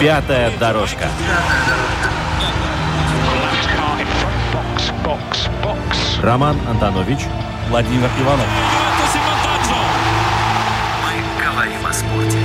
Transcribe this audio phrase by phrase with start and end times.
[0.00, 1.08] Пятая дорожка.
[6.22, 7.20] Роман Антонович,
[7.68, 8.46] Владимир Иванов.
[11.02, 12.38] Мы говорим о спорте.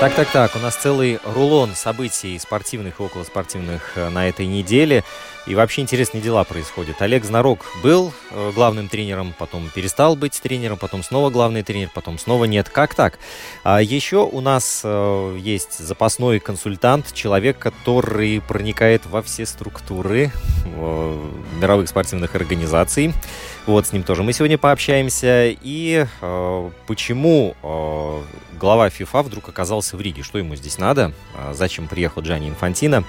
[0.00, 5.02] Так, так, так, у нас целый рулон событий спортивных и околоспортивных э, на этой неделе.
[5.46, 7.00] И вообще интересные дела происходят.
[7.00, 12.18] Олег Знарок был э, главным тренером, потом перестал быть тренером, потом снова главный тренер, потом
[12.18, 12.68] снова нет.
[12.68, 13.18] Как так?
[13.64, 20.30] А еще у нас э, есть запасной консультант, человек, который проникает во все структуры
[20.64, 21.28] э,
[21.60, 23.14] мировых спортивных организаций.
[23.66, 25.54] Вот с ним тоже мы сегодня пообщаемся.
[25.62, 28.22] И э, почему э,
[28.58, 30.22] глава ФИФА вдруг оказался в Риге?
[30.22, 31.12] Что ему здесь надо?
[31.34, 33.04] Э, зачем приехал Джани Инфантино?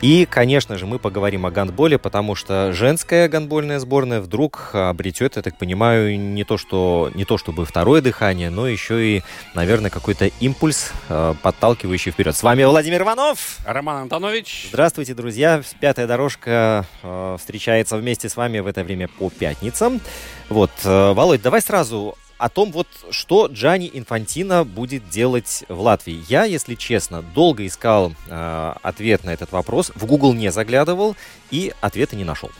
[0.00, 5.42] И, конечно же, мы поговорим о гандболе, потому что женская гандбольная сборная вдруг обретет, я
[5.42, 9.22] так понимаю, не то, что, не то чтобы второе дыхание, но еще и,
[9.54, 12.34] наверное, какой-то импульс, э, подталкивающий вперед.
[12.34, 13.58] С вами Владимир Иванов.
[13.66, 14.68] Роман Антонович.
[14.70, 15.62] Здравствуйте, друзья.
[15.80, 20.00] Пятая дорожка э, встречается вместе с вами в это время по пятницам.
[20.48, 26.24] Вот, э, Володь, давай сразу о том, вот, что Джани Инфантино будет делать в Латвии.
[26.26, 31.16] Я, если честно, долго искал э, ответ на этот вопрос, в Google не заглядывал
[31.50, 32.50] и ответа не нашел.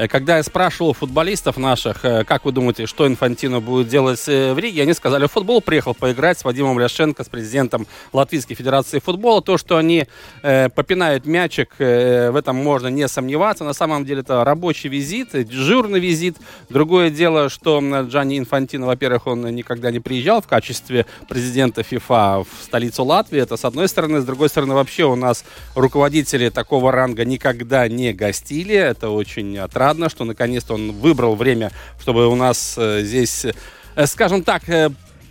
[0.00, 4.54] Э, когда я спрашивал футболистов наших, э, как вы думаете, что Инфантино будет делать э,
[4.54, 9.42] в Риге, они сказали, футбол приехал поиграть с Вадимом Ляшенко, с президентом Латвийской Федерации футбола.
[9.42, 10.06] То, что они
[10.42, 13.62] э, попинают мячик, э, в этом можно не сомневаться.
[13.64, 16.38] На самом деле это рабочий визит, жирный визит.
[16.70, 22.64] Другое дело, что Джанни Инфантино, во-первых, он никогда не приезжал в качестве президента ФИФА в
[22.64, 23.40] столицу Латвии.
[23.40, 24.22] Это с одной стороны.
[24.22, 25.44] С другой стороны, вообще у нас
[25.74, 28.74] руководители такого ранга никогда не гостили.
[28.74, 33.44] Это очень отрадно отрадно, что наконец-то он выбрал время, чтобы у нас э, здесь,
[33.96, 34.90] э, скажем так, э,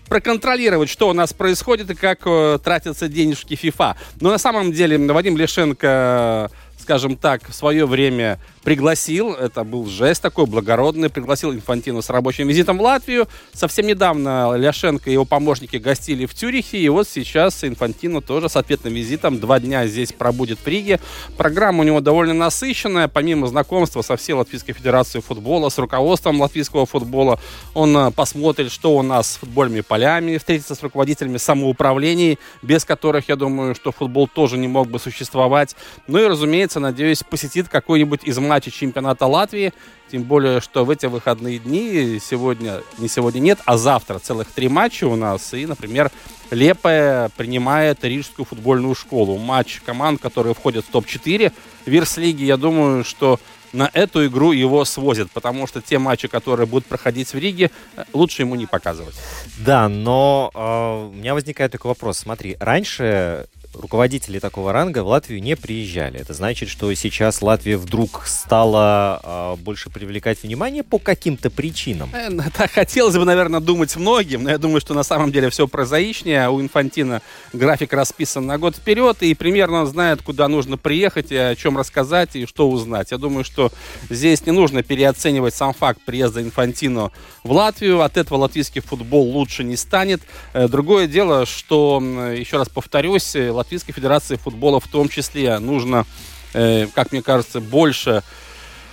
[0.10, 2.22] проконтролировать, что у нас происходит и как
[2.64, 3.96] тратятся денежки FIFA.
[4.20, 6.50] Но на самом деле Вадим Лешенко,
[6.90, 12.48] скажем так, в свое время пригласил, это был жест такой благородный, пригласил Инфантину с рабочим
[12.48, 13.28] визитом в Латвию.
[13.54, 18.56] Совсем недавно Ляшенко и его помощники гостили в Тюрихе, и вот сейчас Инфантино тоже с
[18.56, 21.00] ответным визитом два дня здесь пробудет в Риге.
[21.38, 26.88] Программа у него довольно насыщенная, помимо знакомства со всей Латвийской Федерацией футбола, с руководством латвийского
[26.88, 27.40] футбола,
[27.76, 33.30] он э, посмотрит, что у нас с футбольными полями, встретится с руководителями самоуправлений, без которых,
[33.30, 35.76] я думаю, что футбол тоже не мог бы существовать.
[36.08, 39.74] Ну и, разумеется, надеюсь, посетит какой-нибудь из матче чемпионата Латвии.
[40.12, 44.68] Тем более, что в эти выходные дни сегодня, не сегодня нет, а завтра целых три
[44.68, 45.54] матча у нас.
[45.54, 46.12] И, например,
[46.52, 49.38] Лепая принимает Рижскую футбольную школу.
[49.38, 51.52] Матч команд, которые входят в топ-4
[51.86, 52.44] Вирс-лиги.
[52.44, 53.40] Я думаю, что
[53.74, 57.72] на эту игру его свозят, потому что те матчи, которые будут проходить в Риге,
[58.14, 59.16] лучше ему не показывать.
[59.60, 62.18] Да, но э, у меня возникает такой вопрос.
[62.18, 66.20] Смотри, раньше руководители такого ранга в Латвию не приезжали.
[66.20, 72.10] Это значит, что сейчас Латвия вдруг стала э, больше привлекать внимание по каким-то причинам.
[72.14, 75.68] Э, так хотелось бы, наверное, думать многим, но я думаю, что на самом деле все
[75.68, 76.50] прозаичнее.
[76.50, 77.22] У Инфантина
[77.54, 81.78] график расписан на год вперед, и примерно он знает, куда нужно приехать, и о чем
[81.78, 83.12] рассказать, и что узнать.
[83.12, 83.72] Я думаю, что
[84.10, 87.12] здесь не нужно переоценивать сам факт приезда Инфантино
[87.44, 88.02] в Латвию.
[88.02, 90.22] От этого латвийский футбол лучше не станет.
[90.54, 92.02] Э, другое дело, что,
[92.36, 95.60] еще раз повторюсь, Латвийской Федерации футбола в том числе.
[95.60, 96.06] Нужно,
[96.54, 98.24] э, как мне кажется, больше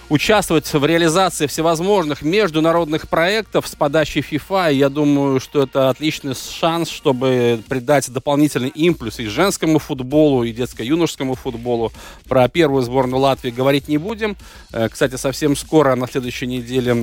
[0.08, 4.72] участвовать в реализации всевозможных международных проектов с подачей FIFA.
[4.72, 10.52] И я думаю, что это отличный шанс, чтобы придать дополнительный импульс и женскому футболу, и
[10.52, 11.92] детско-юношескому футболу.
[12.28, 14.36] Про первую сборную Латвии говорить не будем.
[14.72, 16.94] Э, кстати, совсем скоро, на следующей неделе,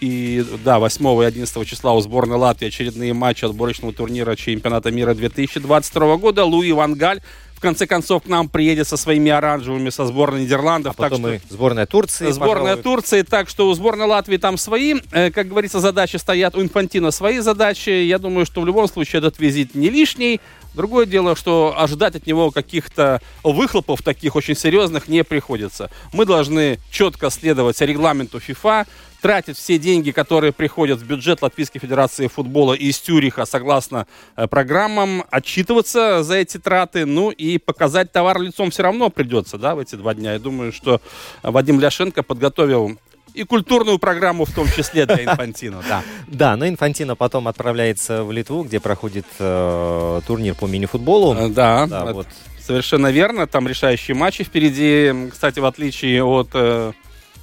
[0.00, 5.14] и да, 8 и 11 числа у сборной Латвии очередные матчи отборочного турнира чемпионата мира
[5.14, 6.44] 2022 года.
[6.44, 7.20] Луи Вангаль
[7.60, 10.94] в конце концов к нам приедет со своими оранжевыми со сборной Нидерландов.
[10.96, 11.46] А потом так что...
[11.46, 12.30] и сборная Турции.
[12.30, 12.82] Сборная пожалуй.
[12.82, 13.20] Турции.
[13.20, 16.56] Так что у сборной Латвии там свои, э, как говорится, задачи стоят.
[16.56, 17.90] У Инфантина свои задачи.
[17.90, 20.40] Я думаю, что в любом случае этот визит не лишний.
[20.72, 25.90] Другое дело, что ожидать от него каких-то выхлопов таких очень серьезных не приходится.
[26.14, 28.86] Мы должны четко следовать регламенту FIFA,
[29.20, 34.06] тратит все деньги, которые приходят в бюджет Латвийской Федерации футбола из Тюриха согласно
[34.36, 39.74] э, программам, отчитываться за эти траты, ну и показать товар лицом все равно придется, да,
[39.74, 40.32] в эти два дня.
[40.34, 41.00] Я думаю, что
[41.42, 42.98] Вадим Ляшенко подготовил
[43.34, 46.02] и культурную программу в том числе для Инфантино, да.
[46.26, 51.34] Да, но Инфантино потом отправляется в Литву, где проходит э, турнир по мини-футболу.
[51.34, 52.26] Э, да, да вот.
[52.60, 53.46] совершенно верно.
[53.46, 55.30] Там решающие матчи впереди.
[55.30, 56.92] Кстати, в отличие от э,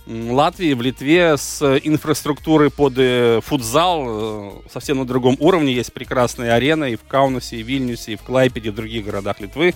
[0.07, 5.73] Латвии, в Литве с инфраструктурой под э, футзал э, совсем на другом уровне.
[5.73, 9.05] Есть прекрасные арены и в Каунасе, и в Вильнюсе, и в Клайпеде, и в других
[9.05, 9.73] городах Литвы.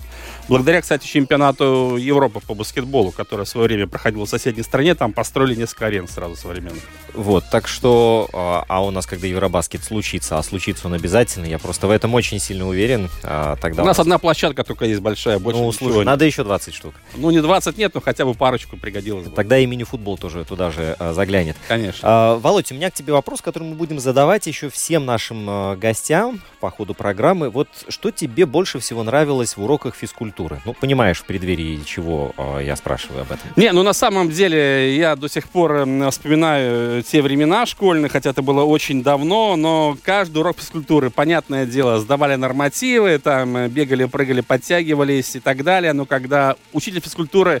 [0.48, 5.12] Благодаря, кстати, чемпионату Европы по баскетболу, который в свое время проходил в соседней стране, там
[5.12, 6.82] построили несколько арен сразу современных.
[7.12, 11.58] Вот, так что, а, а у нас, когда Евробаскет случится, а случится он обязательно, я
[11.58, 13.82] просто в этом очень сильно уверен, а, тогда...
[13.82, 16.72] У нас, у нас одна площадка только есть большая, больше Ну, слушай, надо еще 20
[16.72, 16.94] штук.
[17.16, 19.36] Ну, не 20 нет, но хотя бы парочку пригодилось бы.
[19.36, 21.56] Тогда и мини-футбол тоже туда же а, заглянет.
[21.66, 22.00] Конечно.
[22.04, 25.74] А, Володь, у меня к тебе вопрос, который мы будем задавать еще всем нашим а,
[25.74, 27.50] гостям по ходу программы.
[27.50, 30.60] Вот что тебе больше всего нравилось в уроках физкультуры?
[30.64, 33.50] Ну, понимаешь, в преддверии чего я спрашиваю об этом.
[33.56, 38.42] Не, ну на самом деле я до сих пор вспоминаю те времена школьные, хотя это
[38.42, 45.34] было очень давно, но каждый урок физкультуры, понятное дело, сдавали нормативы, там бегали, прыгали, подтягивались
[45.34, 45.92] и так далее.
[45.92, 47.60] Но когда учитель физкультуры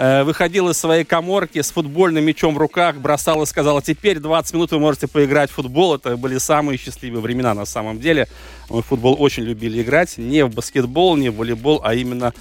[0.00, 4.70] выходил из своей коморки с футбольным мячом в руках, бросал и сказал, теперь 20 минут
[4.70, 5.94] вы можете поиграть в футбол.
[5.94, 8.26] Это были самые счастливые времена на самом деле.
[8.70, 10.16] Мы в футбол очень любили играть.
[10.16, 12.32] Не в баскетбол, не в волейбол, а именно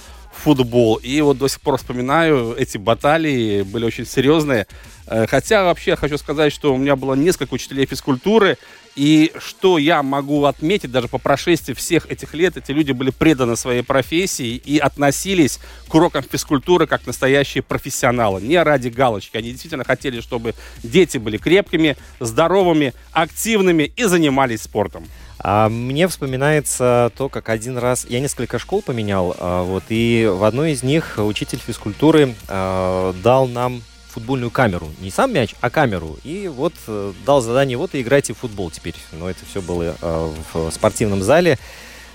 [0.44, 0.96] футбол.
[0.96, 4.68] И вот до сих пор вспоминаю, эти баталии были очень серьезные.
[5.08, 8.58] Э, хотя вообще хочу сказать, что у меня было несколько учителей физкультуры,
[8.96, 13.56] и что я могу отметить, даже по прошествии всех этих лет, эти люди были преданы
[13.56, 19.38] своей профессии и относились к урокам физкультуры как настоящие профессионалы, не ради галочки.
[19.38, 20.54] Они действительно хотели, чтобы
[20.84, 25.06] дети были крепкими, здоровыми, активными и занимались спортом.
[25.42, 30.44] А мне вспоминается то, как один раз я несколько школ поменял, а, вот и в
[30.44, 34.90] одной из них учитель физкультуры а, дал нам футбольную камеру.
[35.00, 36.18] Не сам мяч, а камеру.
[36.24, 38.96] И вот э, дал задание, вот и играйте в футбол теперь.
[39.12, 41.58] Но это все было э, в спортивном зале.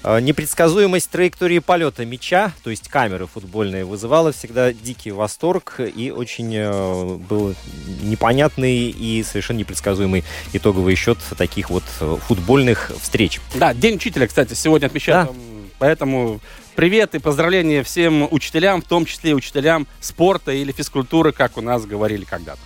[0.04, 6.54] Э, непредсказуемость траектории полета мяча, то есть камеры футбольные, вызывала всегда дикий восторг и очень
[6.54, 7.54] э, был
[8.02, 10.22] непонятный и совершенно непредсказуемый
[10.52, 13.40] итоговый счет таких вот э, футбольных встреч.
[13.54, 15.26] Да, День учителя, кстати, сегодня отмечаем.
[15.26, 15.32] Да.
[15.78, 16.40] Поэтому
[16.76, 21.62] привет и поздравления всем учителям, в том числе и учителям спорта или физкультуры, как у
[21.62, 22.60] нас говорили когда-то.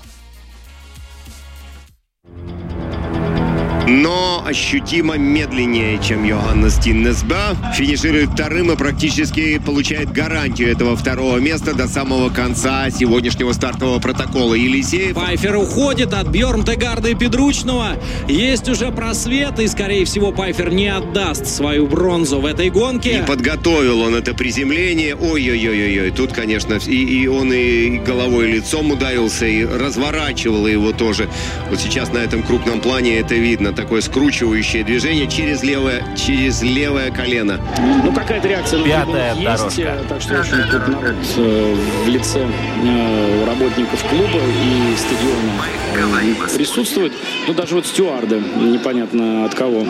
[3.88, 7.56] Но ощутимо медленнее, чем Йоханнес Тиннесба.
[7.74, 14.54] Финиширует вторым и практически получает гарантию этого второго места до самого конца сегодняшнего стартового протокола.
[14.54, 15.14] Елисеев...
[15.14, 17.96] Пайфер уходит от Бьерн Тегарда и Педручного.
[18.28, 23.20] Есть уже просвет, и, скорее всего, Пайфер не отдаст свою бронзу в этой гонке.
[23.20, 25.16] И подготовил он это приземление.
[25.16, 26.10] Ой-ой-ой-ой.
[26.10, 31.28] Тут, конечно, и, и он и головой, и лицом ударился, и разворачивал его тоже.
[31.70, 37.12] Вот сейчас на этом крупном плане это видно такое скручивающее движение через левое, через левое
[37.12, 37.60] колено.
[38.02, 40.04] Ну, какая-то реакция Пятая есть, дорожка.
[40.08, 42.44] так что очень тут народ э, в лице
[42.82, 47.12] э, работников клуба и стадиона э, присутствует.
[47.46, 49.86] Ну, даже вот стюарды, непонятно от кого,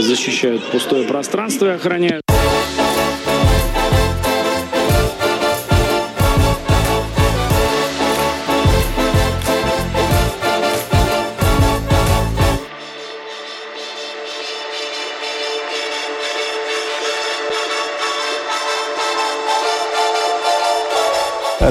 [0.00, 2.22] защищают пустое пространство и охраняют.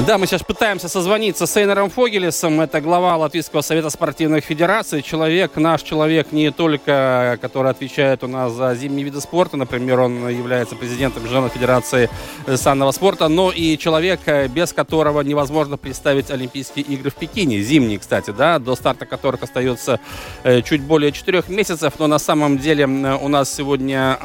[0.00, 2.62] Да, мы сейчас пытаемся созвониться с Эйнером Фогелесом.
[2.62, 5.02] Это глава Латвийского совета спортивных федераций.
[5.02, 10.30] Человек, наш человек, не только который отвечает у нас за зимние виды спорта, например, он
[10.30, 12.08] является президентом Международной федерации
[12.56, 17.60] санного спорта, но и человек, без которого невозможно представить Олимпийские игры в Пекине.
[17.60, 20.00] Зимние, кстати, да, до старта которых остается
[20.42, 21.92] э, чуть более четырех месяцев.
[21.98, 24.16] Но на самом деле у нас сегодня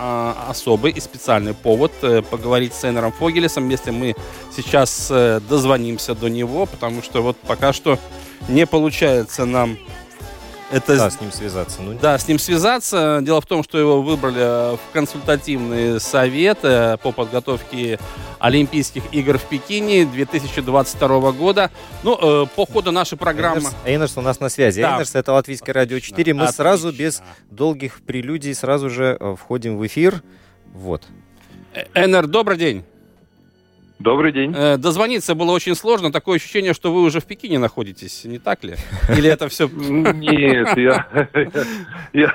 [0.49, 3.67] особый и специальный повод э, поговорить с Эйнером Фогелесом.
[3.67, 4.15] Если мы
[4.55, 7.97] сейчас э, дозвонимся до него, потому что вот пока что
[8.47, 9.77] не получается нам
[10.69, 10.97] это...
[10.97, 11.81] Да, с ним связаться.
[11.81, 11.97] Ну...
[11.99, 13.19] Да, с ним связаться.
[13.23, 17.97] Дело в том, что его выбрали в консультативный совет э, по подготовке
[18.37, 21.71] Олимпийских игр в Пекине 2022 года.
[22.03, 23.61] Ну, э, по ходу нашей программы...
[23.61, 24.81] Эйнерс, Эйнерс у нас на связи.
[24.81, 24.95] Да.
[24.95, 26.33] Эйнерс, это Латвийское радио 4.
[26.33, 26.63] Мы Отлично.
[26.63, 30.21] сразу, без долгих прелюдий, сразу же э, входим в эфир.
[30.73, 31.03] Вот.
[31.95, 32.83] Эйнер, добрый день.
[33.99, 34.53] Добрый день.
[34.55, 36.11] Э, дозвониться было очень сложно.
[36.11, 38.75] Такое ощущение, что вы уже в Пекине находитесь, не так ли?
[39.09, 39.67] Или это все...
[39.67, 41.07] Нет, я,
[42.13, 42.33] я,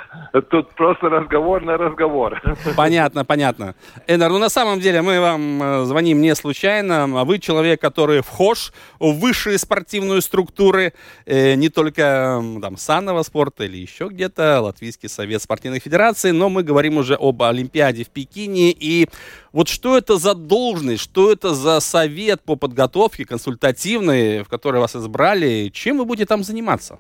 [0.51, 2.43] тут просто разговор на разговор.
[2.77, 3.77] Понятно, понятно.
[4.09, 7.05] Энер, ну на самом деле мы вам э, звоним не случайно.
[7.05, 10.93] А вы человек, который вхож в высшие спортивные структуры,
[11.27, 16.65] э, не только там санного спорта или еще где-то, Латвийский совет спортивной федерации, но мы
[16.65, 18.73] говорим уже об Олимпиаде в Пекине.
[18.73, 19.07] И
[19.53, 24.97] вот что это за должность, что это за совет по подготовке консультативный, в который вас
[24.97, 25.71] избрали?
[25.73, 26.99] Чем вы будете там заниматься?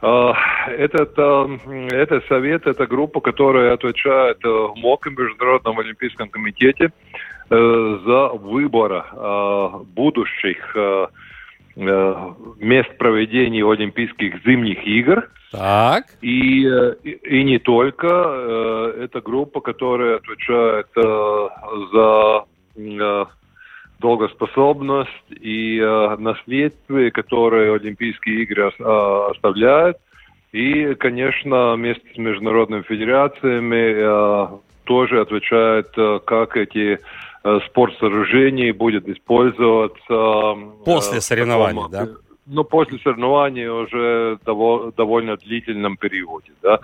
[0.00, 0.32] А,
[0.68, 1.48] этот, а,
[1.90, 6.92] этот совет, это группа, которая отвечает э, в МОК, Международном Олимпийском комитете,
[7.50, 10.76] э, за выбор а, будущих
[11.78, 15.28] мест проведения Олимпийских зимних игр.
[15.52, 16.04] Так.
[16.20, 18.06] И, и, и не только.
[19.00, 20.88] Это группа, которая отвечает
[21.92, 22.44] за
[24.00, 29.96] долгоспособность и э, наследие, которое Олимпийские игры э, оставляют.
[30.52, 36.98] И, конечно, вместе с международными федерациями э, тоже отвечает, э, как эти э,
[37.66, 39.98] спорт сооружений будет использоваться.
[40.08, 42.08] Э, После соревнований, таком, да?
[42.46, 46.52] ну, после соревнований уже довольно, довольно длительном периоде.
[46.62, 46.80] Да?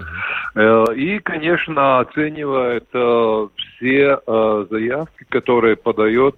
[0.94, 4.20] И, конечно, оценивает все
[4.70, 6.36] заявки, которые подает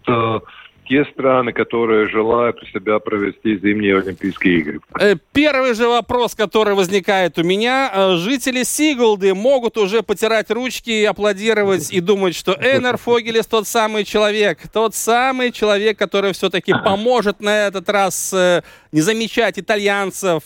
[0.89, 4.81] те страны, которые желают у себя провести зимние Олимпийские игры.
[4.99, 7.91] Э, первый же вопрос, который возникает у меня.
[7.93, 13.67] Э, жители Сигулды могут уже потирать ручки и аплодировать и думать, что Эннер Фогелес тот
[13.67, 18.63] самый человек, тот самый человек, который все-таки поможет на этот раз э,
[18.93, 20.43] не замечать итальянцев.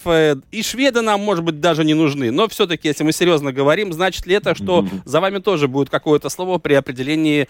[0.50, 2.30] И шведы нам, может быть, даже не нужны.
[2.30, 6.28] Но все-таки, если мы серьезно говорим, значит ли это, что за вами тоже будет какое-то
[6.30, 7.47] слово при определении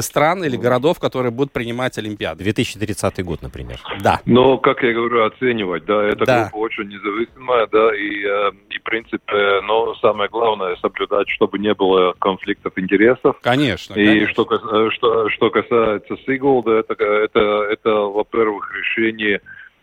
[0.00, 2.31] стран или городов, которые будут принимать Олимпиаду?
[2.32, 2.44] Олимпиады.
[2.44, 3.78] 2030 год, например.
[4.00, 4.20] Да.
[4.26, 6.42] Но, как я говорю, оценивать, да, эта да.
[6.42, 11.74] группа очень независимая, да, и, э, и в принципе, но самое главное соблюдать, чтобы не
[11.74, 13.36] было конфликтов интересов.
[13.42, 13.94] Конечно.
[13.94, 14.28] И конечно.
[14.32, 19.40] Что, э, что, что касается Сиголда, это, это, это, во-первых, решение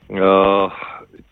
[0.09, 0.69] э,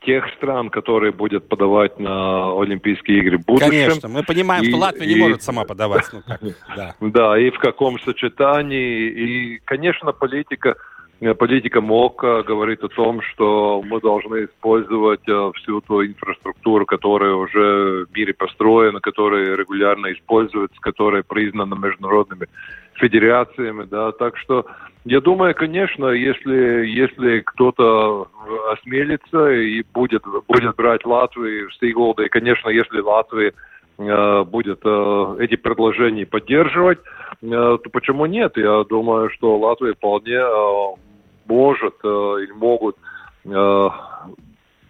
[0.07, 3.69] тех стран, которые будут подавать на Олимпийские игры в будущем.
[3.69, 6.05] Конечно, мы понимаем, и, что Латвия и, не может сама подавать.
[6.13, 6.39] Ну, как,
[6.75, 6.95] да.
[7.01, 9.09] да, и в каком сочетании.
[9.09, 10.77] И, конечно, политика
[11.19, 18.05] политика МОК говорит о том, что мы должны использовать э, всю ту инфраструктуру, которая уже
[18.05, 22.47] в мире построена, которая регулярно используется, которая признана международными
[22.93, 24.65] федерациями, да, так что
[25.05, 28.27] я думаю, конечно, если, если кто-то
[28.73, 33.53] осмелится и будет, будет брать Латвию в Стейголда, и, конечно, если Латвия
[33.97, 36.99] э, будет э, эти предложения поддерживать,
[37.41, 38.57] э, то почему нет?
[38.57, 41.06] Я думаю, что Латвия вполне э,
[41.47, 42.97] может э, или могут
[43.45, 43.89] э,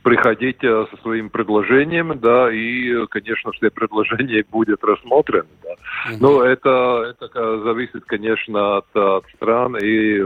[0.03, 5.71] приходить э, со своими предложениями, да, и, конечно, все предложения будут рассмотрены, да.
[6.11, 6.17] Угу.
[6.19, 10.21] Но это, это зависит, конечно, от, от стран и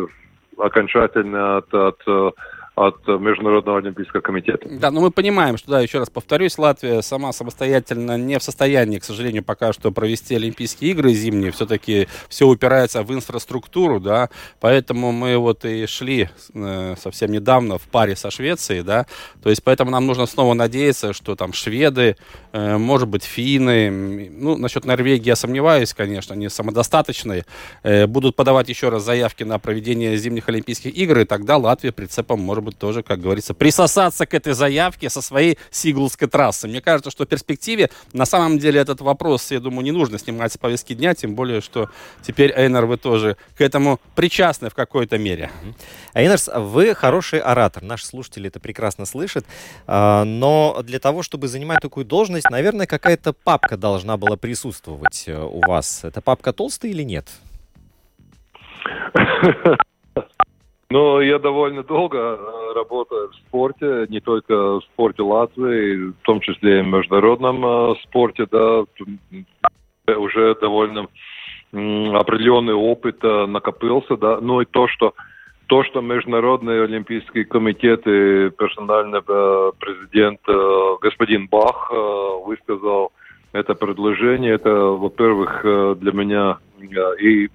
[0.57, 2.35] окончательно от, от
[2.88, 4.67] от Международного олимпийского комитета.
[4.69, 9.00] Да, но мы понимаем, что, да, еще раз повторюсь, Латвия сама самостоятельно не в состоянии,
[9.00, 11.51] к сожалению, пока что провести Олимпийские игры зимние.
[11.51, 17.88] Все-таки все упирается в инфраструктуру, да, поэтому мы вот и шли э, совсем недавно в
[17.88, 19.05] паре со Швецией, да,
[19.43, 22.15] то есть поэтому нам нужно снова надеяться, что там шведы,
[22.51, 27.45] э, может быть, финны, ну, насчет Норвегии я сомневаюсь, конечно, они самодостаточные,
[27.83, 32.39] э, будут подавать еще раз заявки на проведение зимних Олимпийских игр, и тогда Латвия прицепом
[32.39, 36.68] может быть быть, тоже, как говорится, присосаться к этой заявке со своей Сиглской трассы.
[36.68, 40.54] Мне кажется, что в перспективе, на самом деле, этот вопрос, я думаю, не нужно снимать
[40.54, 41.90] с повестки дня, тем более, что
[42.22, 45.51] теперь, Эйнер, вы тоже к этому причастны в какой-то мере.
[46.13, 49.46] Эйнерс, вы хороший оратор, наши слушатели это прекрасно слышат,
[49.88, 55.38] а, но для того, чтобы занимать такую должность, наверное, какая-то папка должна была присутствовать э,
[55.38, 56.04] у вас.
[56.04, 57.28] Эта папка толстая или нет?
[60.91, 66.41] Ну, я довольно долго э, работаю в спорте, не только в спорте Латвии, в том
[66.41, 68.83] числе и в международном э, спорте, да,
[70.13, 71.07] уже довольно
[71.71, 75.13] определенный опыт э, накопился, да, ну и то, что
[75.67, 79.21] то, что Международный Олимпийский комитет и персональный
[79.79, 80.41] президент
[81.01, 81.89] господин Бах
[82.45, 83.13] высказал
[83.53, 85.62] это предложение, это, во-первых,
[86.00, 86.57] для меня
[87.21, 87.48] и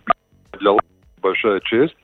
[0.58, 0.72] для
[1.20, 1.96] большая честь,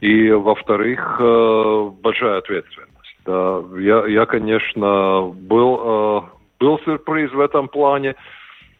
[0.00, 2.92] и, во-вторых, э, большая ответственность.
[3.26, 6.22] Я, я конечно, был, э,
[6.60, 8.14] был сюрприз в этом плане.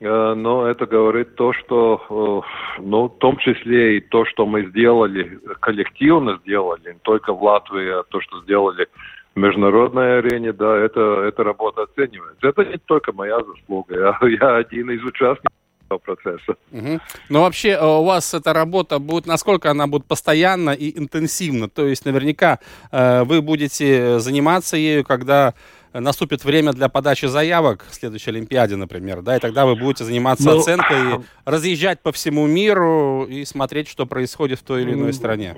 [0.01, 2.45] Э, но это говорит то, что,
[2.79, 7.89] ну, в том числе и то, что мы сделали, коллективно сделали, не только в Латвии,
[7.89, 8.87] а то, что сделали
[9.35, 12.47] в международной арене, да, это, эта работа оценивается.
[12.47, 15.57] Это не только моя заслуга, я, я один из участников
[15.88, 16.57] процесса.
[16.73, 17.00] Угу.
[17.28, 21.69] Но вообще э, у вас эта работа будет, насколько она будет постоянно и интенсивно?
[21.69, 22.59] То есть наверняка
[22.93, 25.55] вы будете заниматься ею, когда
[26.00, 30.50] наступит время для подачи заявок в следующей Олимпиаде, например, да, и тогда вы будете заниматься
[30.50, 35.57] ну, оценкой, разъезжать по всему миру и смотреть, что происходит в той или иной стране.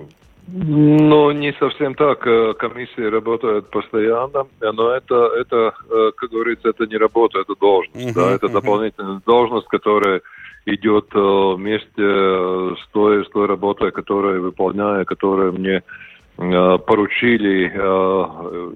[0.50, 2.26] Ну, не совсем так.
[2.26, 8.08] Э, комиссии работают постоянно, но это, это э, как говорится, это не работа, это должность.
[8.08, 8.52] Uh-huh, да, это uh-huh.
[8.52, 10.22] дополнительная должность, которая
[10.64, 15.82] идет э, вместе с той, с той работой, которую выполняю, которая мне
[16.36, 17.64] поручили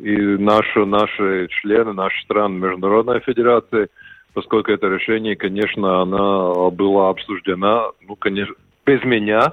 [0.01, 3.87] и наши, наши члены, наши страны Международной Федерации,
[4.35, 9.53] поскольку это решение, конечно, она была обсуждена, ну, конечно, без меня,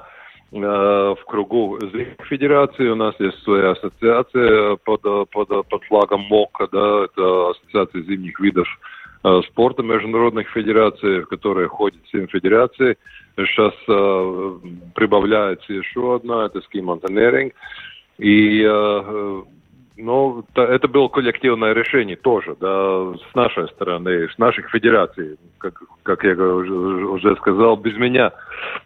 [0.52, 1.78] в кругу
[2.28, 2.88] Федерации.
[2.88, 8.66] У нас есть своя ассоциация под, под, под флагом МОКа, да, это Ассоциация зимних видов
[9.48, 12.96] спорта международных федераций, в которые ходят семь федераций.
[13.36, 14.58] Сейчас э,
[14.94, 17.52] прибавляется еще одна, это Mountaineering.
[18.18, 19.42] И э,
[20.00, 26.24] ну, это было коллективное решение тоже, да, с нашей стороны, с наших федераций, как, как
[26.24, 28.32] я уже, сказал, без меня.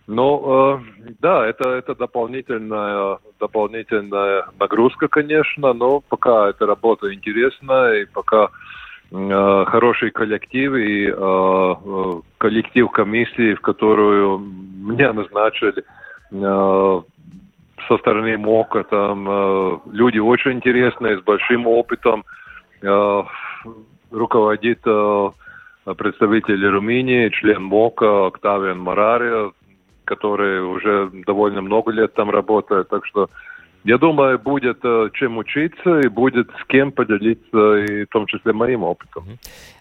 [0.07, 8.07] Но э, да, это, это дополнительная, дополнительная нагрузка, конечно, но пока эта работа интересная, и
[8.07, 8.49] пока
[9.11, 15.83] э, хороший коллектив и э, э коллектив комиссии, в которую меня назначили,
[16.33, 17.03] э,
[17.89, 22.25] со стороны МОКа, там э, люди очень интересные, с большим опытом.
[22.83, 23.23] Э,
[24.11, 25.31] руководит э,
[25.97, 29.53] представитель Румынии, член МОКа Октавиан Марари,
[30.05, 32.89] который уже довольно много лет там работает.
[32.89, 33.29] Так что
[33.85, 34.81] я думаю, будет
[35.13, 39.25] чем учиться и будет с кем поделиться, и в том числе моим опытом.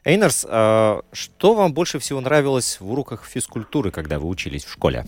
[0.03, 5.05] Эйнарс, что вам больше всего нравилось в уроках физкультуры, когда вы учились в школе?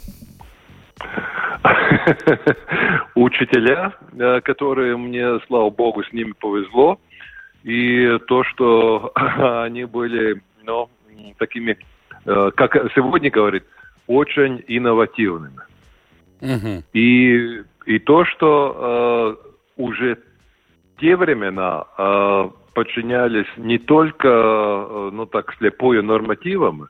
[3.15, 6.99] учителя, э, которые мне, слава богу, с ними повезло.
[7.63, 9.11] И то, что
[9.63, 10.89] они были, ну,
[11.37, 11.77] такими,
[12.25, 13.63] э, как сегодня говорит,
[14.07, 15.61] очень инновативными.
[16.41, 16.83] Угу.
[16.93, 19.37] И, и то, что
[19.77, 20.17] э, уже
[20.99, 26.87] те времена э, подчинялись не только, э, ну так, слепую нормативам,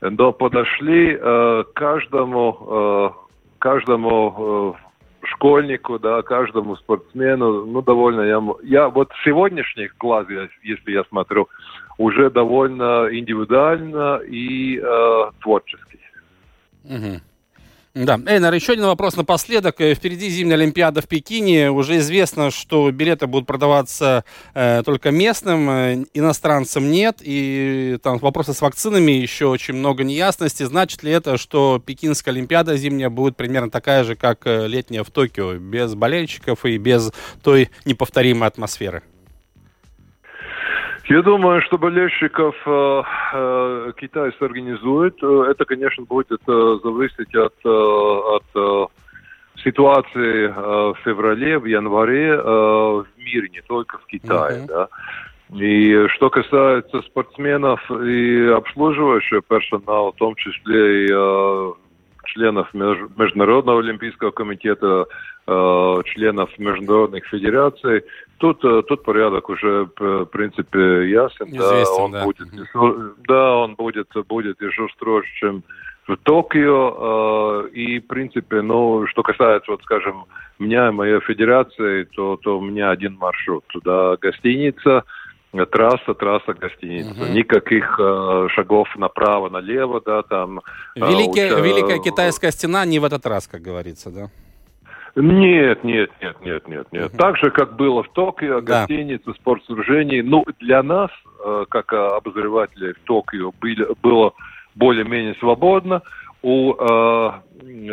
[0.00, 3.27] но подошли э, каждому э,
[3.58, 8.42] каждому э, школьнику, да, каждому спортсмену, ну, довольно я...
[8.62, 10.26] Я вот сегодняшних глаз,
[10.62, 11.48] если я смотрю,
[11.98, 15.98] уже довольно индивидуально и э, творчески.
[16.84, 17.20] Угу.
[18.04, 18.20] Да.
[18.26, 19.80] Эйнар, еще один вопрос напоследок.
[19.80, 21.72] Э, впереди зимняя Олимпиада в Пекине.
[21.72, 27.16] Уже известно, что билеты будут продаваться э, только местным, э, иностранцам нет.
[27.20, 30.62] И там вопросы с вакцинами еще очень много неясности.
[30.62, 35.10] Значит ли это, что Пекинская Олимпиада зимняя будет примерно такая же, как э, летняя в
[35.10, 37.10] Токио, без болельщиков и без
[37.42, 39.02] той неповторимой атмосферы?
[41.08, 45.16] Я думаю, что болельщиков э, э, Китай сорганизует.
[45.22, 48.86] Это, конечно, будет э, зависеть от, э, от э,
[49.64, 54.66] ситуации э, в феврале, в январе э, в мире, не только в Китае.
[54.66, 54.66] Uh-huh.
[54.66, 54.88] Да.
[55.56, 61.72] И что касается спортсменов и обслуживающего персонала, в том числе и э,
[62.28, 65.06] членов Международного олимпийского комитета,
[65.46, 68.04] э, членов международных федераций.
[68.38, 71.48] Тут, э, тут порядок уже, в принципе, ясен.
[71.48, 72.24] Известен, да, он да.
[72.24, 72.48] будет,
[73.26, 75.62] да, он будет, будет еще строже, чем
[76.06, 77.64] в Токио.
[77.64, 80.24] Э, и, в принципе, ну, что касается, вот, скажем,
[80.58, 83.64] меня и моей федерации, то, то у меня один маршрут.
[83.68, 85.04] Туда гостиница,
[85.70, 87.22] трасса, трасса гостиница.
[87.22, 87.32] Угу.
[87.32, 90.60] Никаких э, шагов направо, налево, да, там.
[90.94, 94.30] Великая, э, Великая китайская стена не в этот раз, как говорится, да?
[95.16, 97.06] Нет, нет, нет, нет, нет, нет.
[97.08, 97.16] Угу.
[97.16, 98.80] Так же, как было в Токио, да.
[98.80, 100.22] гостиница, спортсооружение.
[100.22, 101.10] Ну, для нас,
[101.44, 104.32] э, как обозревателей в Токио, были, было
[104.74, 106.02] более-менее свободно
[106.42, 107.30] у э,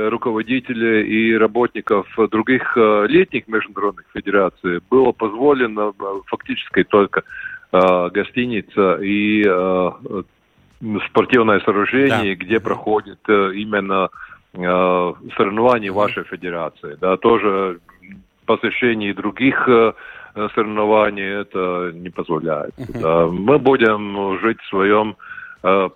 [0.10, 7.24] руководителей и работников других э, летних международных федераций было позволено э, фактически только
[7.72, 9.92] э, гостиница и э,
[11.10, 12.46] спортивное сооружение, да.
[12.46, 14.10] где проходит э, именно
[14.54, 16.98] э, соревнования вашей федерации.
[17.02, 17.80] Да, тоже
[18.46, 19.94] посещение других э,
[20.54, 22.76] соревнований это не позволяет.
[22.78, 23.02] Uh-huh.
[23.02, 23.26] Да.
[23.28, 25.35] Мы будем жить в своем э,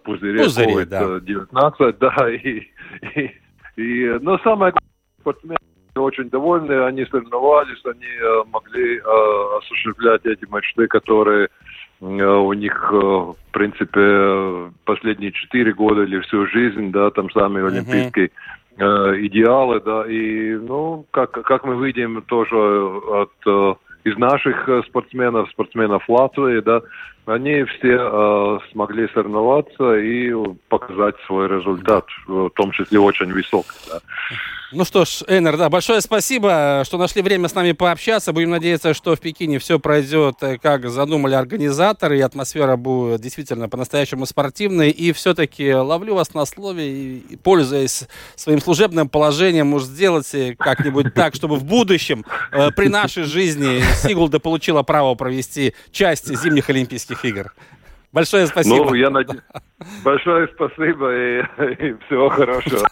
[0.04, 1.04] пузыре Пузыре, да.
[1.04, 2.68] COVID-19, да, и,
[3.16, 3.32] и,
[3.76, 5.58] и, но самое главное, спортсмены
[5.96, 11.50] очень довольны, они соревновались, они э, могли э, осуществлять эти мечты, которые
[12.02, 17.66] э, у них, э, в принципе, последние четыре года или всю жизнь, да, там самые
[17.66, 18.32] олимпийские
[18.78, 18.84] э,
[19.26, 23.74] идеалы, да, и, ну, как, как мы видим тоже от э,
[24.06, 26.82] из наших э, спортсменов, спортсменов Латвии, да,
[27.30, 30.34] они все э, смогли соревноваться и
[30.68, 33.78] показать свой результат, в том числе очень высокий.
[33.88, 34.00] Да.
[34.72, 38.34] Ну что ж, Эйнер, да, большое спасибо, что нашли время с нами пообщаться.
[38.34, 43.68] Будем надеяться, что в Пекине все пройдет, э, как задумали организаторы, и атмосфера будет действительно
[43.68, 44.92] по-настоящему спортивной.
[44.92, 51.34] И все-таки ловлю вас на слове, и, пользуясь своим служебным положением, может сделать как-нибудь так,
[51.34, 57.54] чтобы в будущем, э, при нашей жизни, Сигулда получила право провести часть зимних Олимпийских игр.
[58.12, 58.76] Большое спасибо.
[58.86, 59.40] Ну, я надеюсь.
[60.04, 61.40] Большое спасибо и,
[61.74, 62.90] и всего хорошего.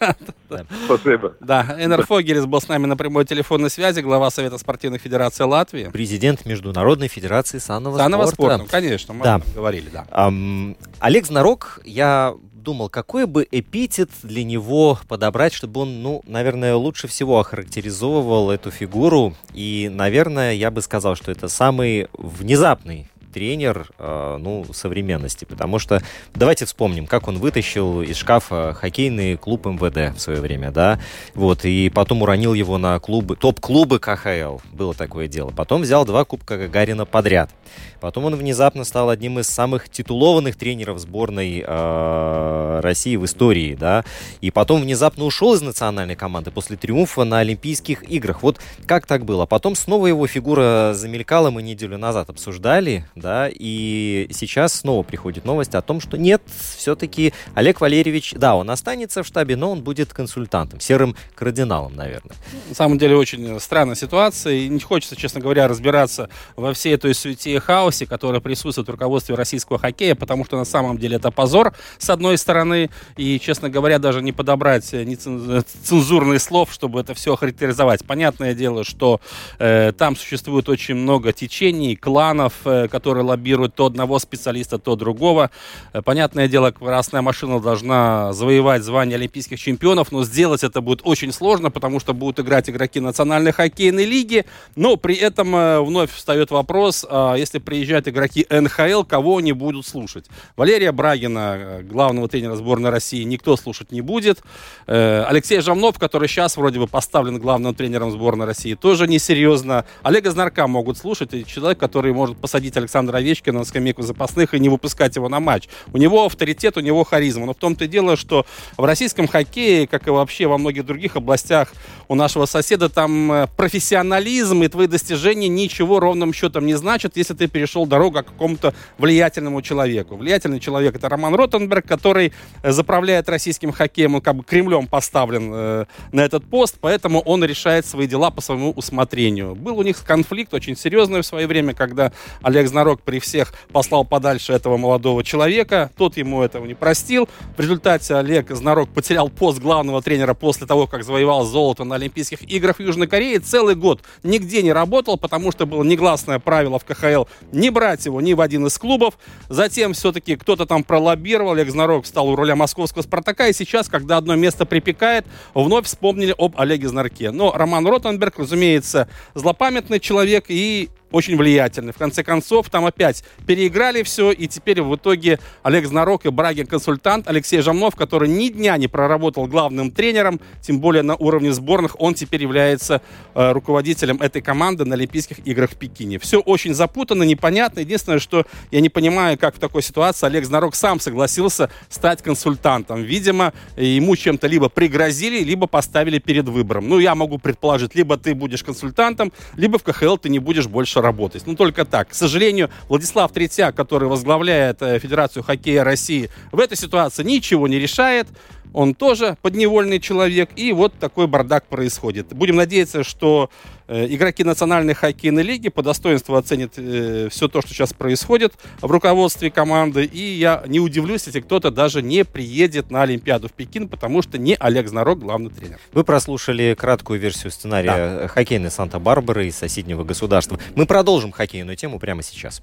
[0.85, 1.33] Спасибо.
[1.39, 5.89] Да, Энер Фогелес был с нами на прямой телефонной связи, глава Совета спортивных федераций Латвии.
[5.91, 8.57] Президент Международной федерации санного, Санного спорта.
[8.57, 9.35] спорта, конечно, мы Да.
[9.35, 10.05] об этом говорили, да.
[10.11, 16.75] Ам, Олег Знарок, я думал, какой бы эпитет для него подобрать, чтобы он, ну, наверное,
[16.75, 19.33] лучше всего охарактеризовывал эту фигуру.
[19.53, 23.07] И, наверное, я бы сказал, что это самый внезапный
[23.37, 25.45] тренер, э, ну, современности.
[25.45, 26.01] Потому что
[26.33, 30.99] давайте вспомним, как он вытащил из шкафа хоккейный клуб МВД в свое время, да,
[31.35, 35.51] вот, и потом уронил его на клубы, топ-клубы КХЛ, было такое дело.
[35.55, 37.51] Потом взял два Кубка Гагарина подряд.
[37.99, 44.03] Потом он внезапно стал одним из самых титулованных тренеров сборной э, России в истории, да,
[44.41, 48.43] и потом внезапно ушел из национальной команды после триумфа на Олимпийских играх.
[48.43, 49.45] Вот как так было?
[49.45, 55.75] Потом снова его фигура замелькала, мы неделю назад обсуждали, да, и сейчас снова приходит новость
[55.75, 56.41] о том, что нет,
[56.77, 62.35] все-таки Олег Валерьевич, да, он останется в штабе, но он будет консультантом, серым кардиналом, наверное.
[62.69, 67.13] На самом деле очень странная ситуация, и не хочется, честно говоря, разбираться во всей этой
[67.13, 71.31] суете и хаосе, который присутствует в руководстве российского хоккея, потому что на самом деле это
[71.31, 77.13] позор, с одной стороны, и, честно говоря, даже не подобрать нецен- цензурных слов, чтобы это
[77.13, 78.05] все охарактеризовать.
[78.05, 79.19] Понятное дело, что
[79.59, 85.51] э, там существует очень много течений, кланов, э, которые лоббируют то одного специалиста, то другого.
[85.93, 91.31] Э, понятное дело, красная машина должна завоевать звание олимпийских чемпионов, но сделать это будет очень
[91.31, 96.51] сложно, потому что будут играть игроки национальной хоккейной лиги, но при этом э, вновь встает
[96.51, 100.25] вопрос, а если приезжают игроки НХЛ, кого они будут слушать?
[100.55, 104.41] Валерия Брагина, э, главного тренера сборной России, никто слушать не будет.
[104.87, 109.85] Алексей Жамнов, который сейчас вроде бы поставлен главным тренером сборной России, тоже несерьезно.
[110.03, 114.59] Олега Знарка могут слушать, и человек, который может посадить Александра Овечкина на скамейку запасных и
[114.59, 115.67] не выпускать его на матч.
[115.93, 117.45] У него авторитет, у него харизма.
[117.45, 118.45] Но в том-то и дело, что
[118.77, 121.73] в российском хоккее, как и вообще во многих других областях
[122.07, 127.33] у нашего соседа, там э, профессионализм и твои достижения ничего ровным счетом не значат, если
[127.33, 130.15] ты перешел дорогу к какому-то влиятельному человеку.
[130.15, 132.33] Влиятельный человек это Роман Ротенберг, который
[132.63, 137.43] э, заправляет российским хоккеем, он как бы Кремлем поставлен э, на этот пост, поэтому он
[137.43, 139.55] решает свои дела по своему усмотрению.
[139.55, 144.05] Был у них конфликт очень серьезный в свое время, когда Олег Знарок при всех послал
[144.05, 147.27] подальше этого молодого человека, тот ему этого не простил.
[147.57, 152.49] В результате Олег Знарок потерял пост главного тренера после того, как завоевал золото на Олимпийских
[152.49, 153.39] играх в Южной Корее.
[153.39, 158.21] Целый год нигде не работал, потому что было негласное правило в КХЛ не брать его
[158.21, 159.17] ни в один из клубов.
[159.49, 164.15] Затем все-таки кто-то там пролоббировал, Олег Знарок стал у руля московского «Спартака», и сейчас, когда
[164.15, 167.31] одно место припекает, вновь вспомнили об Олеге Знарке.
[167.31, 171.93] Но Роман Ротенберг, разумеется, злопамятный человек и очень влиятельный.
[171.93, 176.67] В конце концов, там опять переиграли все, и теперь в итоге Олег Знарок и Брагин
[176.67, 181.99] консультант Алексей Жамнов, который ни дня не проработал главным тренером, тем более на уровне сборных,
[181.99, 183.01] он теперь является
[183.33, 186.19] э, руководителем этой команды на Олимпийских играх в Пекине.
[186.19, 187.79] Все очень запутанно, непонятно.
[187.79, 193.03] Единственное, что я не понимаю, как в такой ситуации Олег Знарок сам согласился стать консультантом.
[193.03, 196.89] Видимо, ему чем-то либо пригрозили, либо поставили перед выбором.
[196.89, 200.96] Ну, я могу предположить, либо ты будешь консультантом, либо в КХЛ ты не будешь больше
[201.01, 201.43] работать.
[201.45, 202.09] Ну, только так.
[202.09, 207.79] К сожалению, Владислав Третьяк, который возглавляет э, Федерацию хоккея России, в этой ситуации ничего не
[207.79, 208.27] решает.
[208.73, 212.27] Он тоже подневольный человек, и вот такой бардак происходит.
[212.33, 213.49] Будем надеяться, что
[213.87, 218.91] э, игроки Национальной хоккейной лиги по достоинству оценят э, все то, что сейчас происходит в
[218.91, 223.87] руководстве команды, и я не удивлюсь, если кто-то даже не приедет на Олимпиаду в Пекин,
[223.87, 225.79] потому что не Олег Знарок главный тренер.
[225.93, 230.59] Вы прослушали краткую версию сценария хоккейной Санта-Барбары из соседнего государства.
[230.75, 232.61] Мы продолжим хоккейную тему прямо сейчас.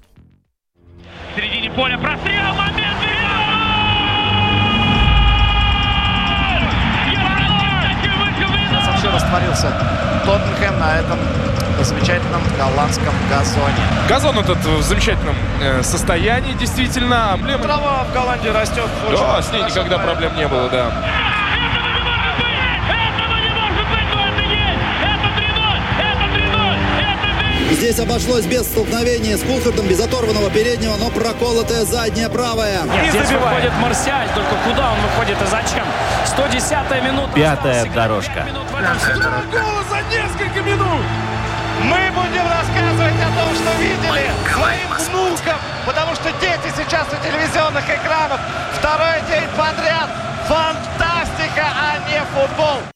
[1.33, 2.53] В середине поля прострел,
[9.35, 9.71] испарился
[10.25, 11.19] Тоттенхэм на этом
[11.81, 13.73] замечательном голландском газоне.
[14.07, 17.33] Газон этот в замечательном э, состоянии, действительно.
[17.35, 17.63] Эмблема...
[17.63, 18.87] Трава в Голландии растет.
[19.11, 20.91] Да, с ней никогда проблем не было, да.
[27.75, 32.83] Здесь обошлось без столкновения с Кулхардом, без оторванного переднего, но проколотая задняя правая.
[32.83, 35.85] Нет, здесь выходит Марсиаль, только куда он выходит и зачем?
[36.25, 37.33] 110-я минута.
[37.35, 38.47] Пятая дорожка.
[39.51, 41.01] Гол за несколько минут!
[41.83, 47.83] Мы будем рассказывать о том, что видели своим внукам, потому что дети сейчас у телевизионных
[47.83, 48.39] экранов.
[48.79, 50.09] Второй день подряд.
[50.47, 52.94] Фантастика, а не футбол.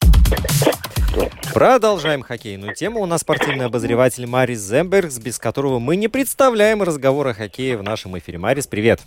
[1.54, 3.00] Продолжаем хоккейную тему.
[3.00, 7.82] У нас спортивный обозреватель Марис Зембергс, без которого мы не представляем разговор о хоккее в
[7.82, 8.38] нашем эфире.
[8.38, 9.00] Марис, привет.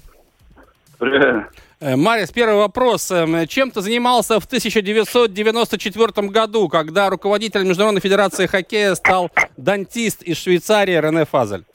[0.99, 1.49] Привет.
[1.79, 3.11] Э, Марис, первый вопрос.
[3.11, 10.37] Эм, чем ты занимался в 1994 году, когда руководителем Международной Федерации Хоккея стал дантист из
[10.37, 11.65] Швейцарии Рене Фазель?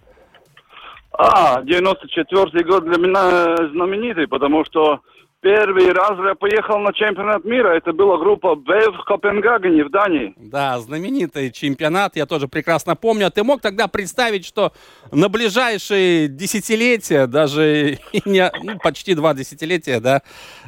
[1.12, 5.00] А, 94 год для меня знаменитый, потому что
[5.40, 7.68] Первый раз я поехал на чемпионат мира.
[7.68, 10.34] Это была группа Б в Копенгагене, в Дании.
[10.36, 13.28] Да, знаменитый чемпионат, я тоже прекрасно помню.
[13.28, 14.72] А ты мог тогда представить, что
[15.12, 20.22] на ближайшие десятилетия, даже не, ну, почти два десятилетия, да,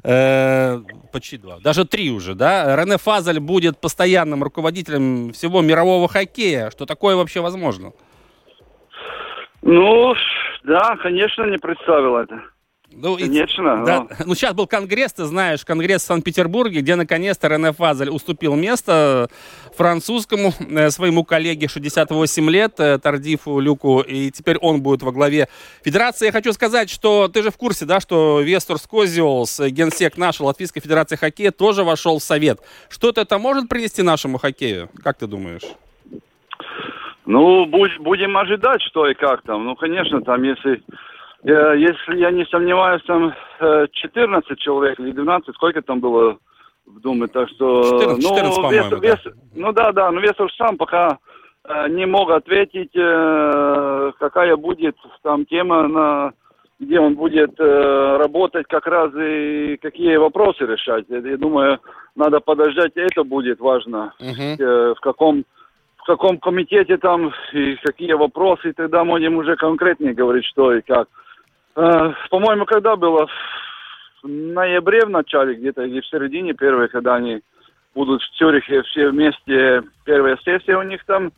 [0.05, 0.79] э,
[1.13, 6.71] почти два, даже три уже, да, Рене Фазель будет постоянным руководителем всего мирового хоккея.
[6.71, 7.93] Что такое вообще возможно?
[9.63, 10.15] Ну,
[10.63, 12.41] да, конечно, не представил это.
[12.93, 13.83] Ну, Конечно.
[13.83, 18.11] И, да, ну, сейчас был конгресс, ты знаешь, конгресс в Санкт-Петербурге, где наконец-то Рене Фазель
[18.11, 19.29] уступил место
[19.77, 25.49] французскому э, своему коллеге 68 лет, э, Тардифу Люку, и теперь он будет во главе
[25.85, 26.27] федерации.
[26.27, 30.81] Я хочу сказать, что ты же в курсе, да, что Вестор Скозиолс, генсек нашей Латвийской
[30.81, 32.59] Федерации Хоккея, тоже вошел в совет.
[32.89, 34.89] Что-то это может принести нашему хоккею?
[35.03, 35.63] Как ты думаешь?
[37.27, 39.65] Ну, будь, будем ожидать, что и как там.
[39.65, 40.83] Ну, конечно, там, если
[41.43, 46.39] если я не сомневаюсь, там 14 э, человек или 12, сколько там было
[46.87, 47.83] в Думе, так что...
[48.01, 48.97] 14, 14 ну, вес, да.
[48.97, 49.19] Вес,
[49.55, 51.19] ну да, да, но Весов сам пока
[51.65, 56.33] э, не мог ответить, э, какая будет там тема, на,
[56.79, 61.05] где он будет э, работать как раз и какие вопросы решать.
[61.09, 61.79] Я, думаю,
[62.17, 65.45] надо подождать, это будет важно, э, в каком
[65.97, 70.81] в каком комитете там и какие вопросы, и тогда можем уже конкретнее говорить, что и
[70.81, 71.09] как.
[71.81, 73.27] Э, по-моему, когда было?
[74.23, 77.41] В ноябре в начале, где-то или в середине первой, когда они
[77.95, 81.33] будут в Цюрихе все вместе, первая сессия у них там.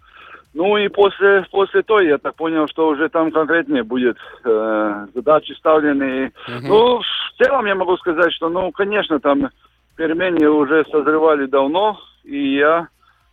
[0.53, 5.53] Ну и после, после той, я так понял, что уже там конкретнее будет э, задачи
[5.53, 6.33] ставлены.
[6.49, 6.61] Uh-huh.
[6.63, 9.49] Ну, в целом я могу сказать, что, ну, конечно, там
[9.97, 12.89] перемены уже созревали давно, и я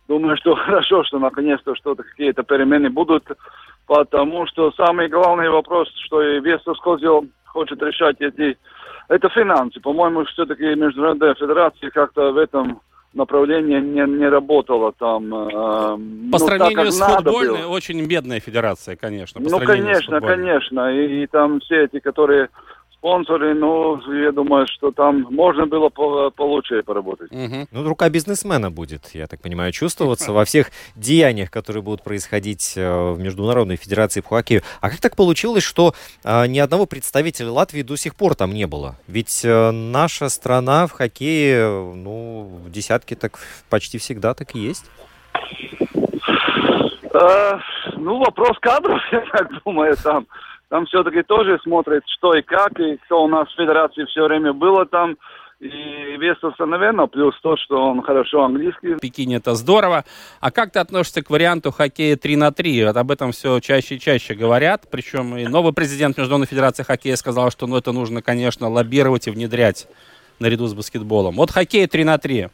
[0.08, 3.24] думаю, что хорошо, что наконец-то что-то, какие-то перемены будут
[3.90, 8.56] потому что самый главный вопрос, что и Вестус Козел хочет решать эти,
[9.08, 9.80] это финансы.
[9.80, 12.80] По-моему, все-таки Международная Федерация как-то в этом
[13.14, 15.34] направлении не, не работала там.
[15.34, 17.72] Э, по ну, сравнению так, с футбольной, было.
[17.72, 19.40] очень бедная федерация, конечно.
[19.42, 20.94] ну, конечно, конечно.
[20.94, 22.48] И, и там все эти, которые
[23.00, 27.32] спонсоры, ну, я думаю, что там можно было получше поработать.
[27.32, 27.68] Угу.
[27.72, 33.12] Ну, рука бизнесмена будет, я так понимаю, чувствоваться во всех деяниях, которые будут происходить э,
[33.12, 34.62] в Международной Федерации по хоккею.
[34.82, 38.66] А как так получилось, что а, ни одного представителя Латвии до сих пор там не
[38.66, 38.96] было?
[39.06, 43.38] Ведь а, наша страна в хоккее, ну, в десятке так
[43.70, 44.84] почти всегда так и есть.
[47.96, 50.26] Ну, вопрос кадров, я так думаю, там
[50.70, 54.52] там все-таки тоже смотрят, что и как, и кто у нас в федерации все время
[54.52, 55.16] было там.
[55.58, 58.94] И Вестовса, наверное, плюс то, что он хорошо английский.
[58.94, 60.04] В Пекине это здорово.
[60.40, 62.86] А как ты относишься к варианту хоккея 3 на 3?
[62.86, 64.86] Вот об этом все чаще и чаще говорят.
[64.90, 69.30] Причем и новый президент Международной Федерации хоккея сказал, что ну, это нужно, конечно, лоббировать и
[69.30, 69.86] внедрять
[70.38, 71.34] наряду с баскетболом.
[71.34, 72.48] Вот хоккей 3 на 3.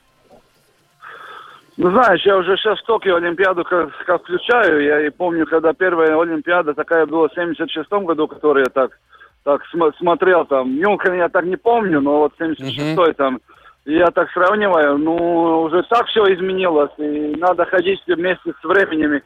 [1.76, 4.82] Ну, знаешь, я уже сейчас в Токио Олимпиаду как, как включаю.
[4.82, 8.98] Я и помню, когда первая Олимпиада такая была в 76 году, которую я так,
[9.44, 10.74] так см- смотрел там.
[10.74, 13.14] Мюнхен я так не помню, но вот 76-й uh-huh.
[13.14, 13.40] там.
[13.84, 19.20] Я так сравниваю, ну, уже так все изменилось, и надо ходить вместе с временем.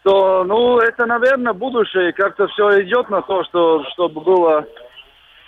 [0.00, 4.66] Что, ну, это, наверное, будущее, как-то все идет на то, что, чтобы было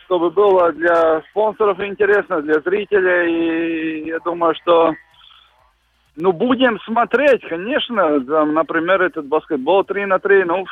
[0.07, 4.93] чтобы было для спонсоров интересно, для зрителей, и я думаю, что
[6.17, 8.21] ну, будем смотреть, конечно.
[8.25, 10.67] Там, например, этот баскетбол 3 на 3, ну,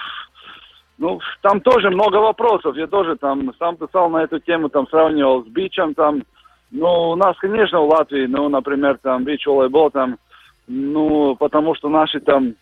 [0.98, 2.76] ну, там тоже много вопросов.
[2.76, 6.22] Я тоже там сам писал на эту тему, там сравнивал с бичем, там,
[6.70, 10.18] ну, у нас, конечно, в Латвии, ну, например, там бич волейбол, там,
[10.68, 12.54] ну, потому что наши там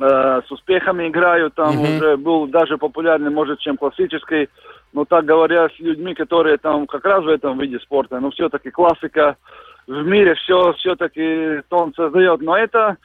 [0.00, 1.96] э, с успехами играют, там Мгм.
[1.96, 4.48] уже был даже популярный, может, чем классический,
[4.92, 8.70] но так говоря, с людьми, которые там как раз в этом виде спорта, но все-таки
[8.70, 9.36] классика
[9.86, 12.96] в мире все все-таки тон создает, но это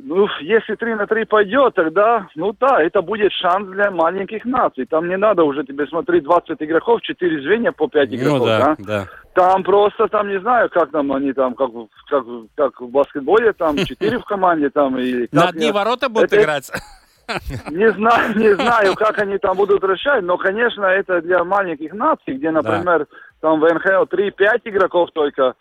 [0.00, 4.86] ну, если 3 на 3 пойдет, тогда, ну да, это будет шанс для маленьких наций.
[4.86, 8.58] Там не надо уже тебе смотреть 20 игроков, 4 звенья по 5 игроков, Ну да,
[8.58, 8.76] да?
[8.78, 9.06] да.
[9.34, 11.70] Там просто, там не знаю, как там они там, как,
[12.08, 15.26] как, как в баскетболе, там 4 в команде, там и...
[15.32, 16.70] На одни я- ворота будут Это- играть?
[17.70, 22.34] Не знаю, не знаю, как они там будут решать, но, конечно, это для маленьких наций,
[22.34, 23.06] где, например,
[23.42, 25.52] там в НХЛ 3-5 игроков только,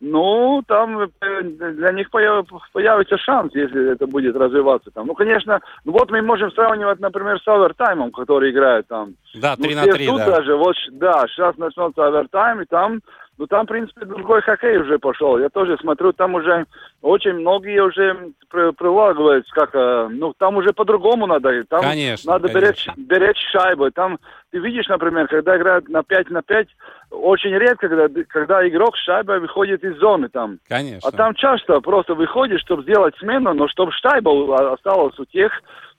[0.00, 1.08] ну, там э,
[1.42, 5.06] для них появ- появится шанс, если это будет развиваться там.
[5.06, 9.14] Ну, конечно, ну вот мы можем сравнивать, например, с овертаймом, который играет там.
[9.34, 10.26] Да, Ну, 3 на все 3, ждут да.
[10.26, 13.00] даже, вот, да, сейчас начнется овертайм, и там,
[13.36, 15.38] ну, там, в принципе, другой хоккей уже пошел.
[15.38, 16.66] Я тоже смотрю, там уже
[17.02, 21.64] очень многие уже при- прилагают, как, э, ну, там уже по-другому надо.
[21.64, 22.92] Там Конечно, надо конечно.
[22.96, 23.90] беречь, беречь шайбу.
[23.90, 24.18] Там,
[24.50, 26.68] ты видишь, например, когда играют на 5 на 5,
[27.10, 30.58] очень редко, когда, когда игрок с шайбой выходит из зоны там.
[30.68, 31.08] Конечно.
[31.08, 35.52] А там часто просто выходит, чтобы сделать смену, но чтобы шайба у- осталась у тех,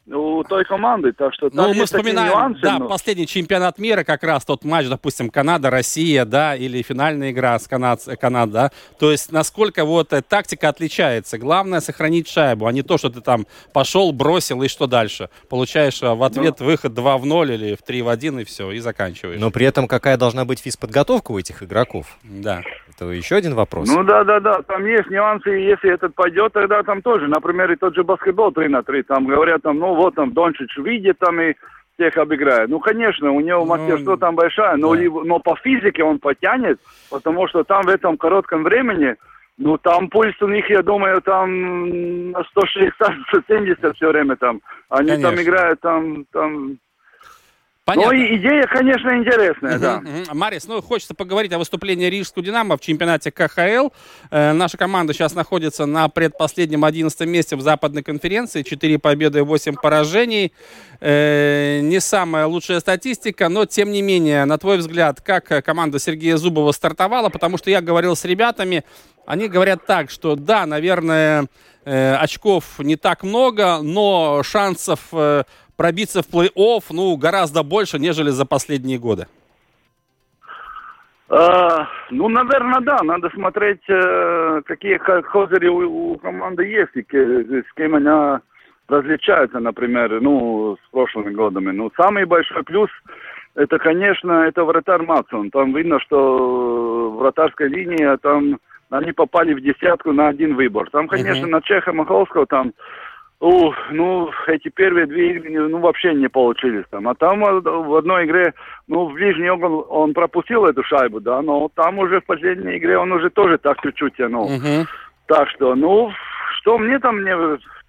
[0.07, 1.11] у той команды.
[1.13, 4.63] Так что там Ну, мы вспоминаем, нюансы, да, но- последний чемпионат мира, как раз тот
[4.63, 8.71] матч, допустим, Канада, Россия, да, или финальная игра с Канад, Канад, да.
[8.99, 11.37] То есть, насколько вот э, тактика отличается.
[11.37, 15.29] Главное сохранить шайбу, а не то, что ты там пошел, бросил и что дальше.
[15.49, 16.65] Получаешь э, в ответ Ну.
[16.67, 19.39] выход 2 в 0 или в 3 в 1 и все, и заканчиваешь.
[19.39, 22.17] Но при этом какая должна быть физподготовка у этих игроков?
[22.23, 22.61] Да.
[22.95, 23.89] Это еще один вопрос.
[23.89, 27.75] Ну да, да, да, там есть нюансы, если этот пойдет, тогда там тоже, например, и
[27.75, 31.39] тот же баскетбол 3 на 3, там говорят, там, ну вот там Дончич видит там
[31.41, 31.53] и
[31.95, 32.69] всех обыграет.
[32.69, 35.01] Ну, конечно, у него мастерство там большое, но, да.
[35.23, 36.79] но по физике он потянет,
[37.09, 39.15] потому что там в этом коротком времени,
[39.57, 44.61] ну, там пульс у них, я думаю, там на 160-170 все время там.
[44.89, 45.41] Они там Конечно.
[45.41, 46.77] играют там, там...
[47.85, 48.13] Понятно.
[48.13, 49.99] Ну, идея, конечно, интересная, да.
[49.99, 50.37] Мгм, мгм.
[50.39, 53.89] Марис, ну хочется поговорить о выступлении Рижского «Динамо» в чемпионате КХЛ.
[54.31, 58.63] Э, наша команда сейчас находится на предпоследнем 11 месте в западной конференции.
[58.63, 60.51] 4 победы и 8 поражений.
[60.99, 66.37] Э, не самая лучшая статистика, но тем не менее, на твой взгляд, как команда Сергея
[66.37, 67.29] Зубова стартовала?
[67.29, 68.83] Потому что я говорил с ребятами,
[69.27, 71.45] они говорят так, что да, наверное,
[71.85, 75.43] э, очков не так много, но шансов э,
[75.77, 79.27] пробиться в плей-офф, ну, гораздо больше, нежели за последние годы.
[81.27, 82.99] А, ну, наверное, да.
[83.03, 88.41] Надо смотреть, э, какие ко- козыри у, у команды есть, и с кем она
[88.87, 91.71] различается, например, ну, с прошлыми годами.
[91.71, 92.89] Ну, самый большой плюс,
[93.55, 95.49] это, конечно, это вратарь Матсон.
[95.49, 98.59] Там видно, что вратарская линия, там
[98.91, 100.87] они попали в десятку на один выбор.
[100.91, 101.51] Там, конечно, Мгм.
[101.51, 102.73] на Чеха Маховского там
[103.41, 107.07] Ух, ну, эти первые две игры, ну, вообще не получились там.
[107.09, 108.53] А там э, в одной игре,
[108.87, 112.97] ну, в ближний угол он пропустил эту шайбу, да, но там уже в последней игре
[112.97, 114.49] он уже тоже так чуть-чуть тянул.
[114.49, 114.85] Мгм.
[115.27, 116.11] Так что, ну,
[116.59, 117.35] что мне там мне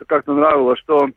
[0.09, 1.11] как-то нравилось, что,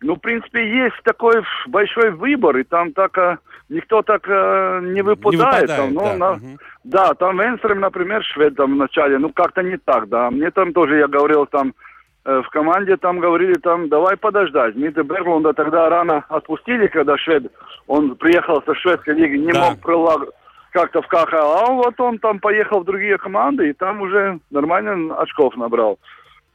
[0.00, 3.36] ну, в принципе, есть такой большой выбор, и там так э,
[3.68, 5.66] никто так э, не выпадает.
[5.68, 6.16] там, выпадает, ну, да.
[6.16, 6.58] на- Мгм.
[6.84, 10.30] да, там Венстрем, например, швед там в начале, ну как-то не так, да.
[10.30, 11.74] Мне там тоже, я говорил, там
[12.24, 14.74] в команде там говорили, там давай подождать.
[14.76, 17.50] Мита Берлунда тогда рано отпустили, когда швед,
[17.86, 19.70] он приехал со шведской лиги, не Да.
[19.70, 20.28] мог прилаг
[20.72, 25.16] как-то в КХЛ, а вот он там поехал в другие команды и там уже нормально
[25.16, 25.98] очков набрал.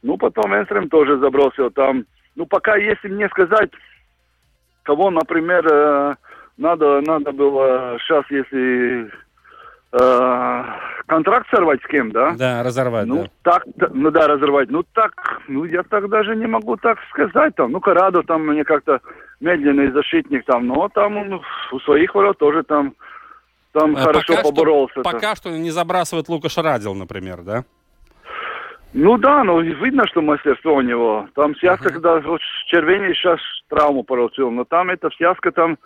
[0.02, 2.04] Ну, потом Венстрем тоже забросил там.
[2.36, 3.70] Ну, пока, если мне сказать,
[4.84, 6.14] кого, например, э,
[6.56, 9.10] надо, надо было сейчас, если э,
[11.06, 12.32] контракт сорвать с кем, да?
[12.36, 13.52] Да, разорвать, Ну, да.
[13.52, 14.70] так, ну да, разорвать.
[14.70, 15.12] Ну так,
[15.48, 17.72] ну я так даже не могу так сказать там.
[17.72, 19.00] Ну, Карадо там мне как-то
[19.40, 21.40] медленный защитник там, но там он
[21.72, 22.94] у своих ворот тоже там,
[23.72, 24.94] там Э, хорошо пока что- поборолся.
[25.02, 25.02] там.
[25.04, 27.64] Пока что не забрасывает Лукаш Радил, например, да?
[28.94, 31.28] Ну да, ну видно, что мастерство у него.
[31.34, 33.38] Там связка, когда вот Червени сейчас
[33.68, 35.76] травму получил, но там эта связка там,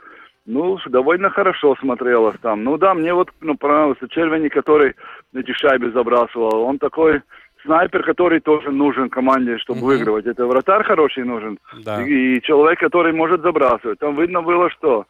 [0.47, 2.65] ну, довольно хорошо смотрелась там.
[2.65, 4.95] Ну да, мне вот ну, понравился Червени, который
[5.35, 6.63] эти шайбы забрасывал.
[6.63, 7.23] Он такой
[7.63, 10.27] снайпер, который тоже нужен команде, чтобы выигрывать.
[10.27, 11.59] Это вратарь хороший нужен.
[11.85, 12.03] Да.
[12.03, 13.99] И, и человек, который может забрасывать.
[13.99, 15.07] Там видно было, что...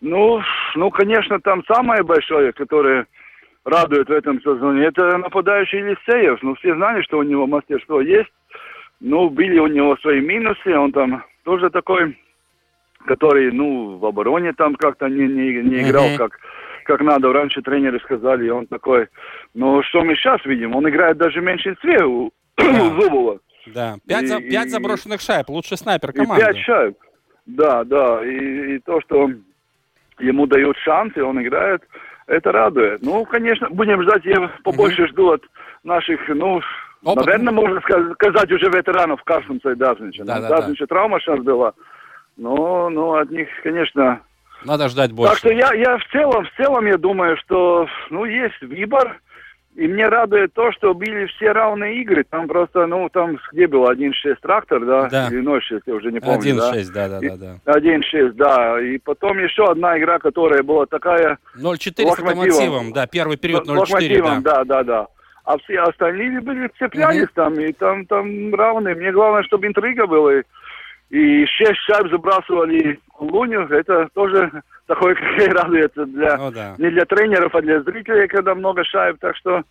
[0.00, 0.40] Ну,
[0.76, 3.06] ну, конечно, там самое большое, которое
[3.64, 6.42] радует в этом сезоне, это нападающий Елисеев.
[6.42, 8.32] Ну, все знали, что у него мастерство есть.
[9.00, 10.74] Ну, были у него свои минусы.
[10.76, 12.16] Он там тоже такой,
[13.06, 16.16] который, ну, в обороне там как-то не, не, не играл, Мгм.
[16.18, 16.38] как,
[16.84, 17.32] как надо.
[17.32, 19.08] Раньше тренеры сказали, и он такой...
[19.54, 20.74] Ну, что мы сейчас видим?
[20.76, 23.38] Он играет даже в меньшинстве у, у Зубова.
[23.66, 26.44] Да, пять, И- за- пять и- заброшенных шайб, лучший снайпер И команды.
[26.44, 26.96] пять шайб.
[27.46, 28.24] Да, да.
[28.24, 29.30] И, и то, что
[30.18, 31.82] ему дают шанс, и он играет,
[32.26, 33.02] это радует.
[33.02, 34.24] Ну, конечно, будем ждать.
[34.24, 35.42] Я побольше жду от
[35.82, 36.60] наших, ну,
[37.02, 37.26] Опытных.
[37.26, 40.24] наверное, можно сказ- сказать, уже ветеранов Карсенса и Дазнича.
[40.24, 40.56] Да, Ну, да, да.
[40.58, 41.72] Дазнича травма сейчас была.
[42.36, 44.20] Но, ну, от них, конечно...
[44.64, 45.32] Надо ждать больше.
[45.32, 49.20] Так что я, я в целом, в целом, я думаю, что, ну, есть выбор.
[49.76, 52.24] И мне радует то, что были все равные игры.
[52.28, 54.12] Там просто, ну, там где был 1-6
[54.42, 55.08] трактор, да?
[55.08, 55.28] Да.
[55.28, 56.74] Или 0-6, я уже не помню, да?
[56.74, 57.78] 1-6, да, да, И- да, да.
[57.78, 58.80] 1-6, да.
[58.80, 61.38] И потом еще одна игра, которая была такая...
[61.56, 62.92] 0-4 с Локомотивом.
[62.92, 64.64] да, первый период 0-4, Локомотивом, да.
[64.64, 65.06] да, да, да.
[65.44, 68.94] А все остальные были цеплялись там, и там, там равные.
[68.94, 70.40] Мне главное, чтобы интрига была.
[70.40, 70.42] И,
[71.10, 73.66] и шесть шайб забрасывали Луню.
[73.68, 74.50] Это тоже
[74.86, 76.74] такое, как радуется для, Ну да.
[76.78, 79.18] не для тренеров, а для зрителей, когда много шайб.
[79.20, 79.62] Так что,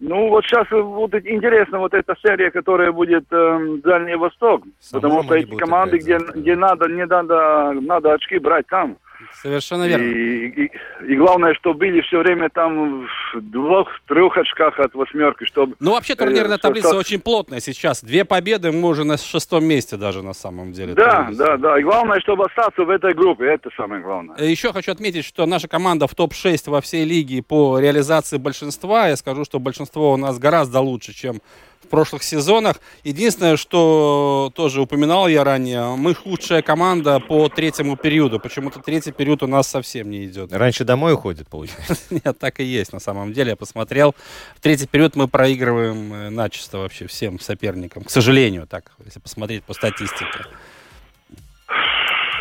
[0.00, 4.64] ну вот сейчас будет интересно вот эта серия, которая будет эм, Дальний Восток.
[4.80, 8.98] Самаром потому что эти команды, играть где, где надо, не надо, надо очки брать там.
[9.34, 10.04] Совершенно верно.
[10.04, 10.70] И, и,
[11.08, 15.76] и главное, что были все время там в двух-трех очках от восьмерки, чтобы...
[15.80, 18.02] Ну, вообще, турнирная э, таблица что- очень плотная сейчас.
[18.02, 20.94] Две победы, мы уже на шестом месте даже на самом деле.
[20.94, 21.78] Да, да, да.
[21.78, 23.46] И главное, чтобы остаться в этой группе.
[23.46, 24.36] Это самое главное.
[24.38, 29.08] Э, Еще хочу отметить, что наша команда в топ-6 во всей лиге по реализации большинства.
[29.08, 31.40] Я скажу, что большинство у нас гораздо лучше, чем
[31.84, 32.76] в прошлых сезонах.
[33.04, 38.38] Единственное, что тоже упоминал я ранее, мы худшая команда по третьему периоду.
[38.38, 40.52] Почему-то третий период у нас совсем не идет.
[40.52, 41.96] Раньше домой уходит, получается.
[42.10, 43.50] Нет, так и есть на самом деле.
[43.50, 44.14] Я посмотрел.
[44.56, 48.04] В третий период мы проигрываем э, начисто вообще всем соперникам.
[48.04, 50.26] К сожалению, так, если посмотреть по статистике.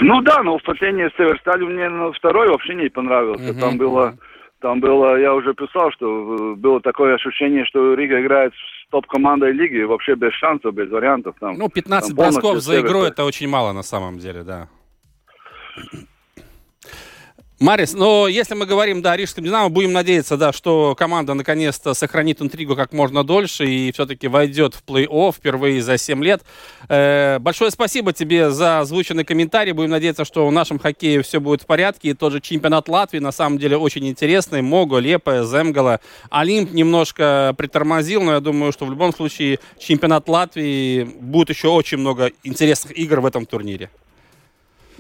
[0.02, 3.52] Ну да, но впечатление с Северсталью мне ну, второй вообще не понравился.
[3.52, 4.18] Мгм, Там было...
[4.62, 9.54] Там было, я уже писал, что э, было такое ощущение, что Рига играет с топ-командой
[9.54, 11.36] лиги, вообще без шансов, без вариантов.
[11.40, 14.68] Там, Ну, 15 там бросков за игру это очень мало на самом деле, да.
[17.62, 22.42] Марис, но если мы говорим, да, Рижском Динамо, будем надеяться, да, что команда наконец-то сохранит
[22.42, 26.42] интригу как можно дольше и все-таки войдет в плей-офф впервые за 7 лет.
[26.90, 29.74] Э, большое спасибо тебе за озвученный комментарий.
[29.74, 32.10] Будем надеяться, что в нашем хоккее все будет в порядке.
[32.10, 34.64] И тот же чемпионат Латвии на самом деле очень интересный.
[34.64, 36.00] Мого, Лепа, Земгала.
[36.32, 42.00] Олимп немножко притормозил, но я думаю, что в любом случае чемпионат Латвии будет еще очень
[42.00, 43.92] много интересных игр в этом турнире.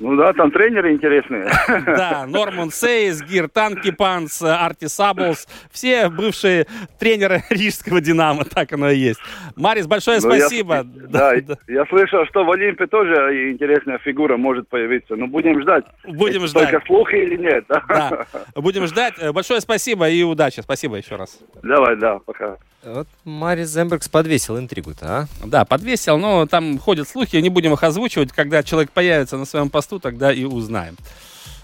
[0.02, 1.48] Ну да, там тренеры интересные.
[1.86, 6.66] Да, Норман Сейс, Гир Танкипанс, Арти Саблс, все бывшие
[7.00, 9.20] тренеры рижского «Динамо», так оно и есть.
[9.56, 10.84] Марис, большое Ну, я- спасибо.
[10.84, 11.34] Да,
[11.68, 15.16] я слышал, что в Олимпе тоже интересная фигура может появиться.
[15.16, 15.86] Ну, будем ждать.
[16.06, 16.72] Будем ждать.
[16.72, 17.66] Только слухи или нет?
[17.70, 18.26] Да,
[18.56, 19.14] будем ждать.
[19.34, 20.62] Большое спасибо и удачи.
[20.62, 21.40] Спасибо еще раз.
[21.62, 22.58] Давай, да, пока.
[22.84, 25.28] Вот Марис Зембергс подвесил интригу-то, а?
[25.46, 28.32] Да, подвесил, но там ходят слухи, не будем их озвучивать.
[28.32, 30.98] Когда человек появится на своем посту, тогда и узнаем.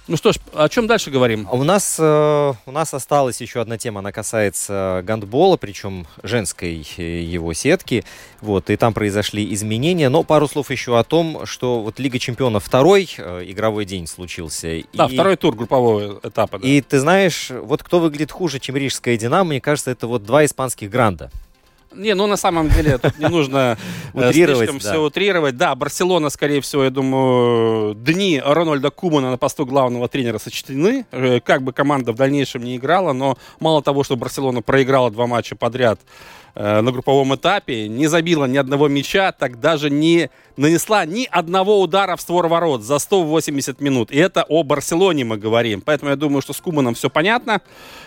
[0.08, 1.48] Ну что ж, о чем дальше говорим?
[1.52, 6.88] А У нас, э, у нас осталась еще одна тема, она касается гандбола, причем женской
[6.96, 8.06] э, его сетки.
[8.40, 10.08] Вот, и там произошли изменения.
[10.08, 14.82] Но пару слов еще о том, что вот Лига чемпионов второй э, игровой день случился.
[14.94, 16.60] Да, и, второй тур группового этапа.
[16.60, 16.68] да.
[16.68, 20.46] И ты знаешь, вот кто выглядит хуже, чем Рижская Динамо, мне кажется, это вот два
[20.46, 21.32] испанских гранда.
[21.94, 23.78] Не, ну на самом деле тут не нужно
[24.14, 24.90] э, Утрировать, слишком да.
[24.90, 25.58] все утрировать.
[25.58, 31.06] Да, Барселона, скорее всего, я думаю, дни Рональда Кумана на посту главного тренера сочтены.
[31.12, 35.28] Э, Как бы команда в дальнейшем не играла, но мало того, что Барселона проиграла два
[35.28, 36.00] матча подряд
[36.58, 41.80] э, на групповом этапе, не забила ни одного мяча, так даже не нанесла ни одного
[41.80, 44.12] удара в створ ворот за 180 минут.
[44.12, 45.82] И это о Барселоне мы говорим.
[45.82, 47.62] Поэтому я думаю, что с Куманом все понятно.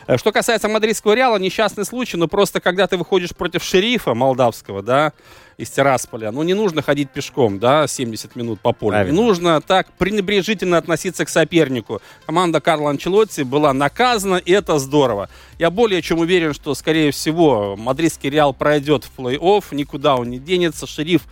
[0.06, 4.82] Э, Что касается мадридского Реала, несчастный случай, но просто когда ты выходишь против шерифа молдавского,
[4.82, 5.12] да,
[5.60, 8.92] из Тирасполя, ну не нужно ходить пешком, да, 70 минут по полю.
[8.92, 9.22] Не Правильно.
[9.22, 12.00] нужно так пренебрежительно относиться к сопернику.
[12.26, 15.28] Команда Карла Анчелотти была наказана, и это здорово.
[15.58, 20.38] Я более чем уверен, что, скорее всего, мадридский Реал пройдет в плей-офф, никуда он не
[20.38, 20.86] денется.
[20.86, 21.22] Шериф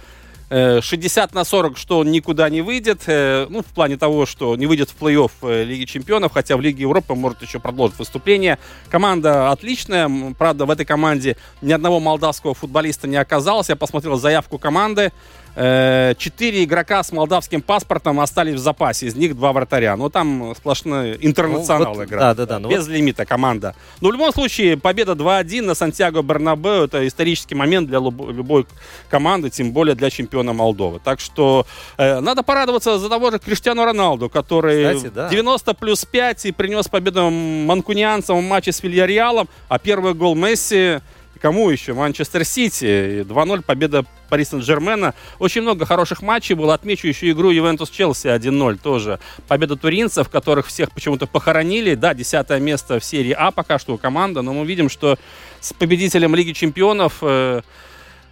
[0.50, 3.02] 60 на 40, что он никуда не выйдет.
[3.06, 6.60] э, Ну, в плане того, что не выйдет в плей-офф э, Лиги Чемпионов, хотя в
[6.60, 8.58] Лиге Европы может еще продолжить выступление.
[8.88, 10.10] Команда отличная.
[10.38, 13.68] Правда, в этой команде ни одного молдавского футболиста не оказалось.
[13.68, 15.12] Я посмотрел заявку команды.
[15.60, 19.06] Э, Четыре игрока с молдавским паспортом остались в запасе.
[19.06, 19.96] Из них два вратаря.
[19.96, 22.36] Но там сплошные интернационалы Ну, вот, играют.
[22.36, 23.74] да, да, да, ну Без лимита команда.
[24.00, 28.66] Но в любом случае, победа 2-1 на Сантьяго Бернабеу это исторический момент для любо- любой
[29.10, 31.00] команды, тем более для чемпиона Молдовы.
[31.02, 35.28] Так что э, надо порадоваться за того же Криштиану Роналду, который Кстати, да.
[35.28, 41.00] 90 плюс 5 и принес победу манкунианцам в матче с Вильяреалом, а первый гол Месси
[41.38, 41.94] кому еще?
[41.94, 43.22] Манчестер Сити.
[43.22, 45.14] 2-0 победа Пари Сен-Жермена.
[45.38, 46.74] Очень много хороших матчей было.
[46.74, 49.18] Отмечу еще игру Ювентус-Челси 1-0 тоже.
[49.46, 51.94] Победа туринцев, которых всех почему-то похоронили.
[51.94, 55.18] Да, десятое место в серии А пока что у команды, но мы видим, что
[55.60, 57.62] с победителем Лиги Чемпионов э,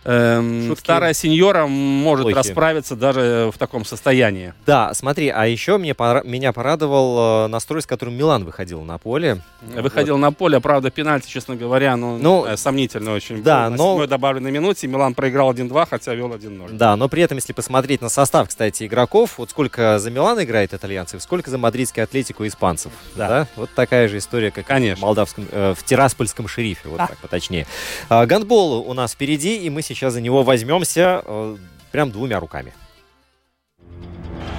[0.06, 2.36] Эм, старая сеньора может Плохие.
[2.36, 4.54] расправиться даже в таком состоянии.
[4.64, 8.98] Да, смотри, а еще мне, пора, меня порадовал э, настрой, с которым Милан выходил на
[8.98, 9.40] поле.
[9.62, 10.20] Выходил вот.
[10.20, 13.42] на поле, правда, пенальти, честно говоря, ну, ну э, сомнительно очень.
[13.42, 13.98] Да, но...
[13.98, 16.76] На добавленной минуте Милан проиграл 1-2, хотя вел 1-0.
[16.76, 20.72] Да, но при этом, если посмотреть на состав, кстати, игроков, вот сколько за Милан играет
[20.72, 22.92] итальянцев, сколько за мадридский атлетику испанцев.
[23.16, 23.28] Да.
[23.28, 23.48] да?
[23.56, 24.98] Вот такая же история, как Конечно.
[24.98, 27.08] в молдавском, э, в Тираспольском шерифе, вот а.
[27.08, 27.66] так поточнее.
[28.08, 31.56] А, гандбол у нас впереди, и мы сейчас сейчас за него возьмемся э,
[31.90, 32.72] прям двумя руками.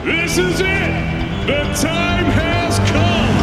[0.03, 1.07] This is it.
[1.45, 3.35] The time has come.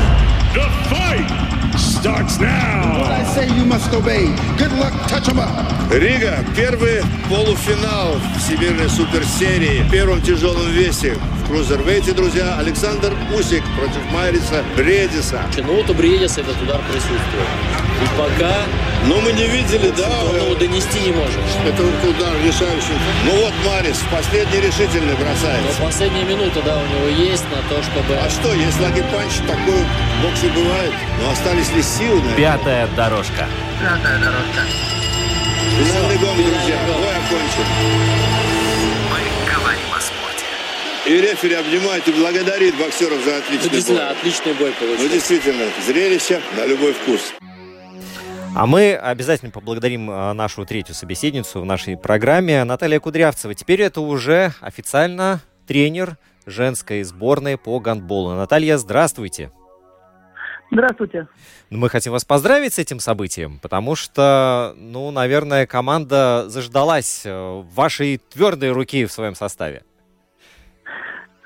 [0.55, 3.01] The fight starts now.
[3.01, 4.27] What I say you must obey.
[4.59, 5.51] Good luck, touch em up.
[5.91, 6.39] Рига.
[6.57, 12.59] Первый полуфинал Всемирной суперсерии в первом тяжелом весе в крузервейте, друзья.
[12.59, 15.43] Александр Усик против Майриса Бредиса.
[15.59, 17.84] Ну вот у Бредиса этот удар присутствует.
[18.03, 18.55] И пока...
[19.07, 20.09] Но мы не видели, да?
[20.25, 21.39] Он его донести не может.
[21.67, 22.97] Это удар решающий.
[23.27, 25.79] Ну вот Марис последний решительный бросается.
[25.79, 28.15] Но последняя минута, да, у него есть на то, чтобы...
[28.17, 30.93] А что, если lucky punch, такой в боксе бывает.
[31.21, 32.21] Но остались ли силы?
[32.21, 32.37] Наверное?
[32.37, 33.47] Пятая дорожка.
[33.81, 34.63] Пятая дорожка.
[35.77, 36.79] Финальный гонг, друзья.
[36.87, 37.65] Бой окончен.
[41.07, 44.17] И рефери обнимает и благодарит боксеров за отличный ну, действительно, бой.
[44.17, 45.03] отличный бой получился.
[45.03, 47.35] Ну, действительно, зрелище на любой вкус.
[48.57, 53.53] А мы обязательно поблагодарим а, нашу третью собеседницу в нашей программе, Наталья Кудрявцева.
[53.53, 58.35] Теперь это уже официально тренер женской сборной по гандболу.
[58.35, 59.51] Наталья, здравствуйте.
[60.71, 61.27] Здравствуйте.
[61.71, 67.63] Ну, мы хотим вас поздравить с этим событием, потому что, ну, наверное, команда заждалась э,
[67.75, 69.83] вашей твердой руки в своем составе.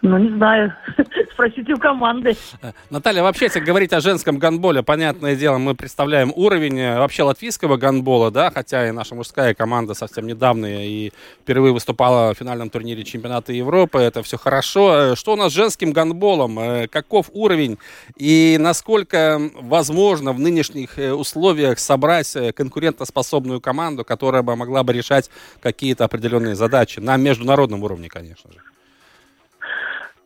[0.01, 0.73] Ну, не знаю.
[1.33, 2.37] Спросите у команды.
[2.63, 7.25] Э, Наталья, вообще, если говорить о женском гандболе, понятное дело, мы представляем уровень э, вообще
[7.25, 12.71] латвийского гандбола, да, хотя и наша мужская команда совсем недавно и впервые выступала в финальном
[12.71, 14.95] турнире чемпионата Европы, это все хорошо.
[14.95, 16.89] Э, что у нас с женским гандболом?
[16.91, 17.79] Каков уровень?
[18.17, 25.29] И насколько возможно в нынешних условиях собрать конкурентоспособную команду, которая бы могла бы решать
[25.61, 28.61] какие-то определенные задачи на международном уровне, конечно же?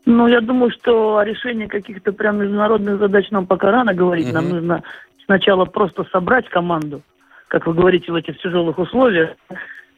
[0.04, 4.26] Ну, я думаю, что о решении каких-то прям международных задач нам пока рано говорить.
[4.26, 4.34] Угу.
[4.34, 4.82] Нам нужно
[5.24, 7.02] сначала просто собрать команду,
[7.48, 9.30] как вы говорите, в этих тяжелых условиях.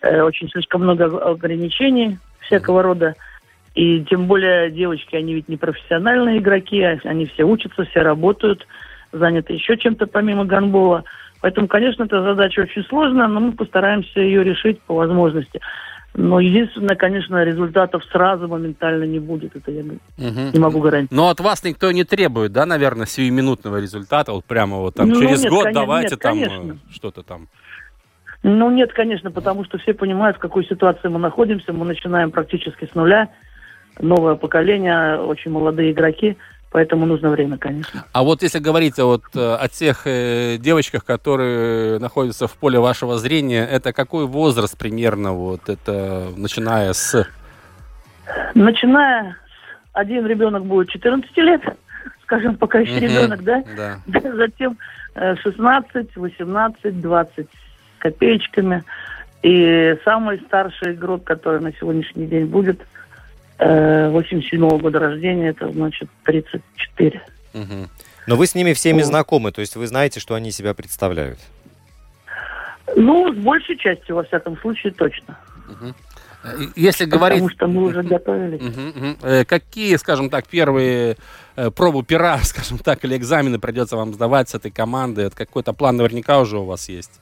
[0.02, 3.14] Э, очень слишком много ограничений всякого рода.
[3.74, 8.66] И тем более девочки, они ведь не профессиональные игроки, а они все учатся, все работают,
[9.12, 11.04] заняты еще чем-то помимо гандбола.
[11.40, 15.60] Поэтому, конечно, эта задача очень сложная, но мы постараемся ее решить по возможности.
[16.16, 19.56] Но единственное, конечно, результатов сразу моментально не будет.
[19.56, 19.98] Это я угу.
[20.16, 21.10] не могу гарантировать.
[21.10, 25.20] Но от вас никто не требует, да, наверное, сиюминутного результата, вот прямо вот там ну,
[25.20, 27.48] через нет, год конечно, давайте нет, там э, что-то там.
[28.44, 31.72] Ну нет, конечно, потому что все понимают, в какой ситуации мы находимся.
[31.72, 33.30] Мы начинаем практически с нуля.
[33.98, 36.36] Новое поколение, очень молодые игроки.
[36.74, 38.04] Поэтому нужно время, конечно.
[38.12, 43.16] А вот если говорить вот э, о тех э, девочках, которые находятся в поле вашего
[43.16, 47.28] зрения, это какой возраст примерно, вот это начиная с...
[48.56, 49.92] Начиная с...
[49.92, 51.62] Один ребенок будет 14 лет,
[52.24, 53.62] скажем, пока еще угу, ребенок, да?
[53.76, 54.00] Да.
[54.34, 54.76] Затем
[55.14, 57.46] 16, 18, 20
[57.98, 58.82] копеечками.
[59.44, 62.80] И самый старший игрок, который на сегодняшний день будет–
[63.58, 67.22] 87 -го года рождения, это значит 34.
[67.54, 67.88] Угу.
[68.26, 71.38] Но вы с ними всеми ну, знакомы, то есть вы знаете, что они себя представляют?
[72.96, 75.38] Ну, с большей частью, во всяком случае, точно.
[75.68, 75.94] Угу.
[76.76, 77.40] Если говорить...
[77.40, 78.60] Потому что мы уже готовились.
[78.60, 79.46] Угу, угу.
[79.46, 81.16] Какие, скажем так, первые
[81.56, 85.30] э, пробу пера, скажем так, или экзамены придется вам сдавать с этой командой?
[85.30, 87.20] Какой-то план наверняка уже у вас есть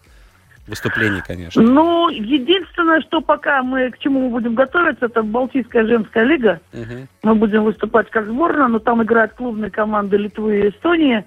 [0.67, 1.63] выступлений, конечно.
[1.63, 6.61] Ну, единственное, что пока мы к чему мы будем готовиться, это Балтийская женская лига.
[6.73, 7.07] Угу.
[7.23, 11.25] Мы будем выступать как сборная, но там играют клубные команды Литвы и Эстонии.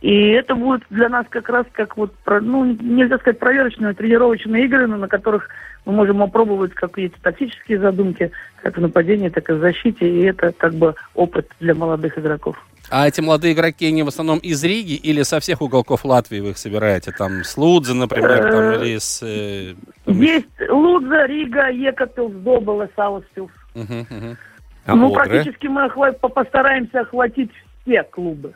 [0.00, 4.88] И это будет для нас как раз как вот, ну, нельзя сказать проверочные, тренировочные игры,
[4.88, 5.48] на которых
[5.86, 10.08] мы можем опробовать какие-то тактические задумки, как в нападении, так и в защите.
[10.08, 12.56] И это как бы опыт для молодых игроков.
[12.94, 16.50] А эти молодые игроки, они в основном из Риги или со всех уголков Латвии вы
[16.50, 17.10] их собираете?
[17.10, 19.22] Там с Лудзы, например, там, э, или с...
[19.22, 19.74] Э,
[20.04, 23.50] Есть Лудза, Рига, Екапилс, Добола, Сауспилс.
[23.74, 28.52] Ну, практически мы постараемся охватить все клубы.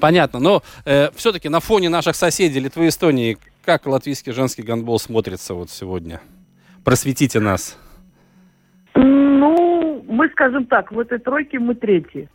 [0.00, 0.40] Понятно.
[0.40, 5.54] Но э, все-таки на фоне наших соседей Литвы и Эстонии, как латвийский женский гандбол смотрится
[5.54, 6.20] вот сегодня?
[6.82, 7.78] Просветите нас.
[10.12, 12.28] Мы скажем так, в этой тройке мы третьи.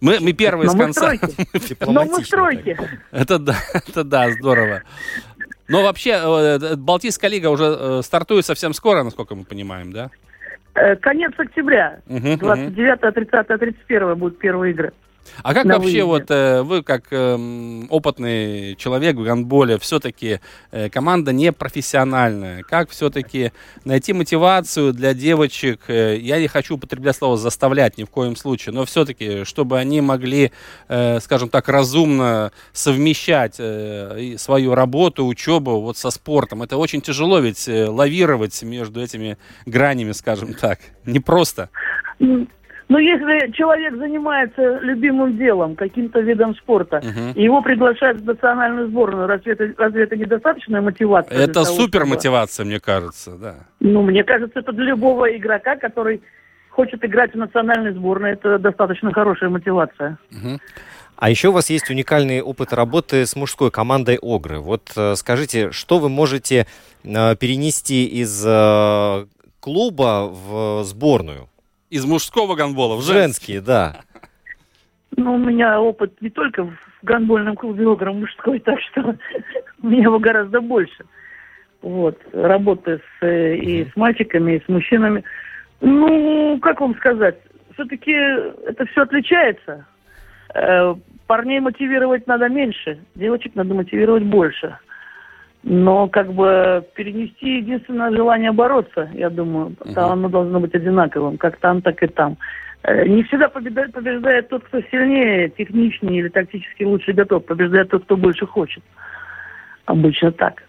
[0.00, 1.12] Мы, мы первые Но с конца.
[1.86, 2.78] Но мы в тройке.
[3.10, 4.82] Это да, это да, здорово.
[5.68, 10.10] Но вообще, э, Балтийская лига уже э, стартует совсем скоро, насколько мы понимаем, да?
[10.74, 12.00] Э, Конец октября.
[12.06, 14.92] Мгм, 29, 30, 31 будут первые игры.
[15.42, 16.04] А как На вообще выезде.
[16.04, 20.40] вот э, вы, как эм, опытный человек в гандболе, все-таки
[20.70, 23.52] э, команда не профессиональная, как все-таки
[23.84, 28.74] найти мотивацию для девочек, э, я не хочу употреблять слово заставлять ни в коем случае,
[28.74, 30.52] но все-таки, чтобы они могли,
[30.88, 36.62] э, скажем так, разумно совмещать э, свою работу, учебу вот со спортом.
[36.62, 40.80] Это очень тяжело ведь э, лавировать между этими гранями, скажем так.
[41.06, 41.70] Непросто.
[42.90, 47.30] Но если человек занимается любимым делом, каким-то видом спорта, Мгм.
[47.36, 51.38] и его приглашают в национальную сборную, разве это, разве это недостаточная мотивация?
[51.38, 53.54] Это супер мотивация, мне кажется, да.
[53.78, 56.20] Ну, мне кажется, это для любого игрока, который
[56.70, 60.18] хочет играть в национальной сборной, это достаточно хорошая мотивация.
[61.14, 64.58] А еще у вас есть уникальный опыт работы с мужской командой Огры.
[64.58, 66.66] Вот э, скажите, что вы можете
[67.04, 69.26] э, перенести из э,
[69.60, 71.49] клуба в сборную?
[71.90, 74.02] Из мужского гандбола в Женские, да.
[75.16, 79.16] Ну, у меня опыт не только в гандбольном клубе «Огра» мужской, так что
[79.82, 81.04] у меня его гораздо больше.
[81.82, 85.24] Вот, работы с, э, и с мальчиками, и с мужчинами.
[85.80, 87.38] Ну, как вам сказать,
[87.74, 89.86] все-таки это все отличается.
[90.54, 90.94] Э,
[91.26, 94.78] Парней мотивировать надо меньше, девочек надо мотивировать больше.
[95.62, 101.58] Но как бы перенести единственное желание бороться, я думаю, там оно должно быть одинаковым, как
[101.58, 102.38] там, так и там.
[102.82, 107.44] Э, Не всегда побеждает, побеждает тот, кто сильнее, техничнее или тактически лучше готов.
[107.44, 108.82] Побеждает тот, кто больше хочет.
[109.84, 110.62] Обычно так.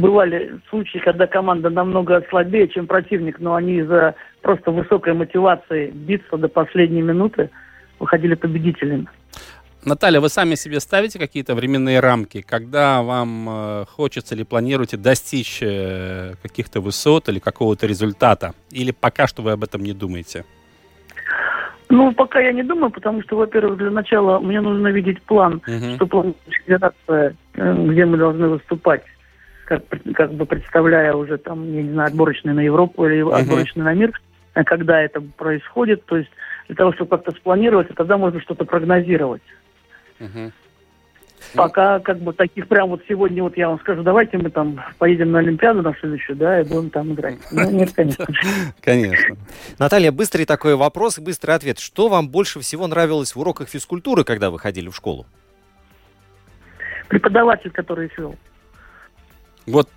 [0.00, 6.38] Бывали случаи, когда команда намного слабее, чем противник, но они из-за просто высокой мотивации биться
[6.38, 7.50] до последней минуты
[7.98, 9.08] выходили победителями.
[9.84, 15.60] Наталья, вы сами себе ставите какие-то временные рамки, когда вам э, хочется или планируете достичь
[15.62, 18.54] э, каких-то высот или какого-то результата?
[18.72, 20.44] Или пока что вы об этом не думаете?
[21.88, 25.94] Ну, пока я не думаю, потому что, во-первых, для начала мне нужно видеть план, Мгм.
[25.94, 29.04] что план федерация, э, где мы должны выступать,
[29.64, 33.32] как, как бы представляя уже там, я не знаю, отборочный на Европу или Мгм.
[33.32, 34.20] отборочный на мир,
[34.52, 36.04] когда это происходит.
[36.06, 36.30] То есть
[36.66, 39.42] для того, чтобы как-то спланировать, тогда можно что-то прогнозировать.
[41.54, 45.30] Пока как бы таких прям вот сегодня вот я вам скажу, давайте мы там поедем
[45.30, 47.38] на Олимпиаду на следующую, да, и будем там играть.
[47.50, 48.26] Ну, нет, конечно.
[48.82, 49.36] Конечно.
[49.78, 51.78] Наталья, быстрый такой вопрос, быстрый ответ.
[51.78, 55.26] Что вам больше всего нравилось в уроках физкультуры, когда вы ходили в школу?
[57.08, 58.36] Преподаватель, который вел.
[59.66, 59.88] Вот,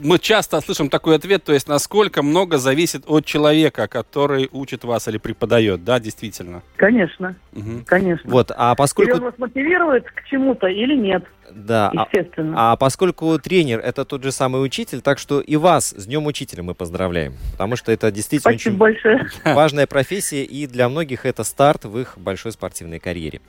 [0.00, 5.08] мы часто слышим такой ответ, то есть насколько много зависит от человека, который учит вас
[5.08, 6.62] или преподает, да, действительно?
[6.76, 7.84] Конечно, Мгм.
[7.86, 8.30] конечно.
[8.30, 9.16] Вот, а Или поскольку...
[9.16, 11.24] он вас мотивирует к чему-то или нет.
[11.52, 12.54] Да, а- Естественно.
[12.56, 16.62] А, поскольку тренер это тот же самый учитель, так что и вас с Днем Учителя
[16.62, 17.34] мы поздравляем.
[17.52, 19.28] Потому что это действительно Спасибо очень большое.
[19.44, 23.40] важная профессия, и для многих это старт в их большой спортивной карьере.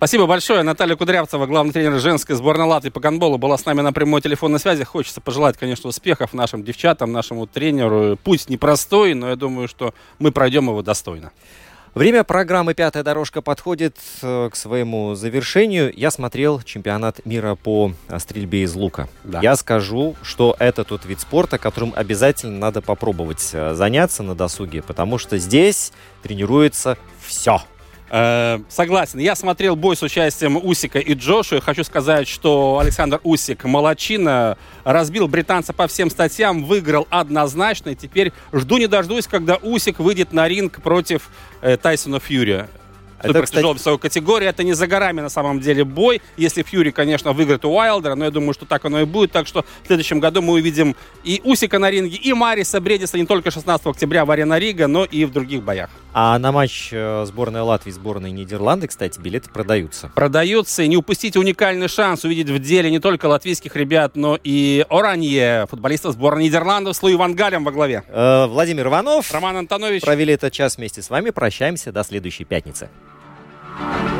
[0.00, 0.62] Спасибо большое.
[0.62, 4.58] Наталья Кудрявцева, главный тренер женской сборной Латвии по гандболу, была с нами на прямой телефонной
[4.58, 4.82] связи.
[4.82, 8.16] Хочется пожелать, конечно, успехов нашим девчатам, нашему тренеру.
[8.16, 11.32] Путь непростой, но я думаю, что мы пройдем его достойно.
[11.94, 15.92] Время программы «Пятая дорожка» подходит э, к своему завершению.
[15.94, 19.06] Я смотрел чемпионат мира по э, стрельбе из лука.
[19.24, 19.40] Да.
[19.42, 24.80] Я скажу, что это тот вид спорта, которым обязательно надо попробовать э, заняться на досуге,
[24.80, 25.92] потому что здесь
[26.22, 27.60] тренируется все.
[28.10, 29.20] Э, согласен.
[29.20, 31.56] Я смотрел бой с участием Усика и Джошу.
[31.56, 34.58] И хочу сказать, что Александр Усик молочина.
[34.82, 37.90] Разбил британца по всем статьям, выиграл однозначно.
[37.90, 41.30] И теперь жду не дождусь, когда Усик выйдет на ринг против
[41.62, 42.66] э, Тайсона Фьюри.
[43.22, 44.46] Супер тяжелой весовой категории.
[44.46, 46.22] Это не за горами на самом деле бой.
[46.36, 49.32] Если Фьюри, конечно, выиграет у Уайлдера, но я думаю, что так оно и будет.
[49.32, 53.26] Так что в следующем году мы увидим и Усика на ринге, и Мариса Бредиса не
[53.26, 55.90] только 16 октября в Арена Рига, но и в других боях.
[56.12, 60.10] А на матч э, сборной Латвии, сборной Нидерланды, кстати, билеты продаются.
[60.14, 60.82] продаются.
[60.82, 65.66] И не упустите уникальный шанс увидеть в деле не только латвийских ребят, но и Оранье,
[65.70, 68.02] футболистов сборной Нидерландов с Луи Ван Галем во главе.
[68.08, 69.32] Э, Владимир Иванов.
[69.32, 70.02] Роман Антонович.
[70.02, 71.30] Провели этот час вместе с вами.
[71.30, 72.88] Прощаемся до следующей пятницы.
[73.80, 74.19] Bye.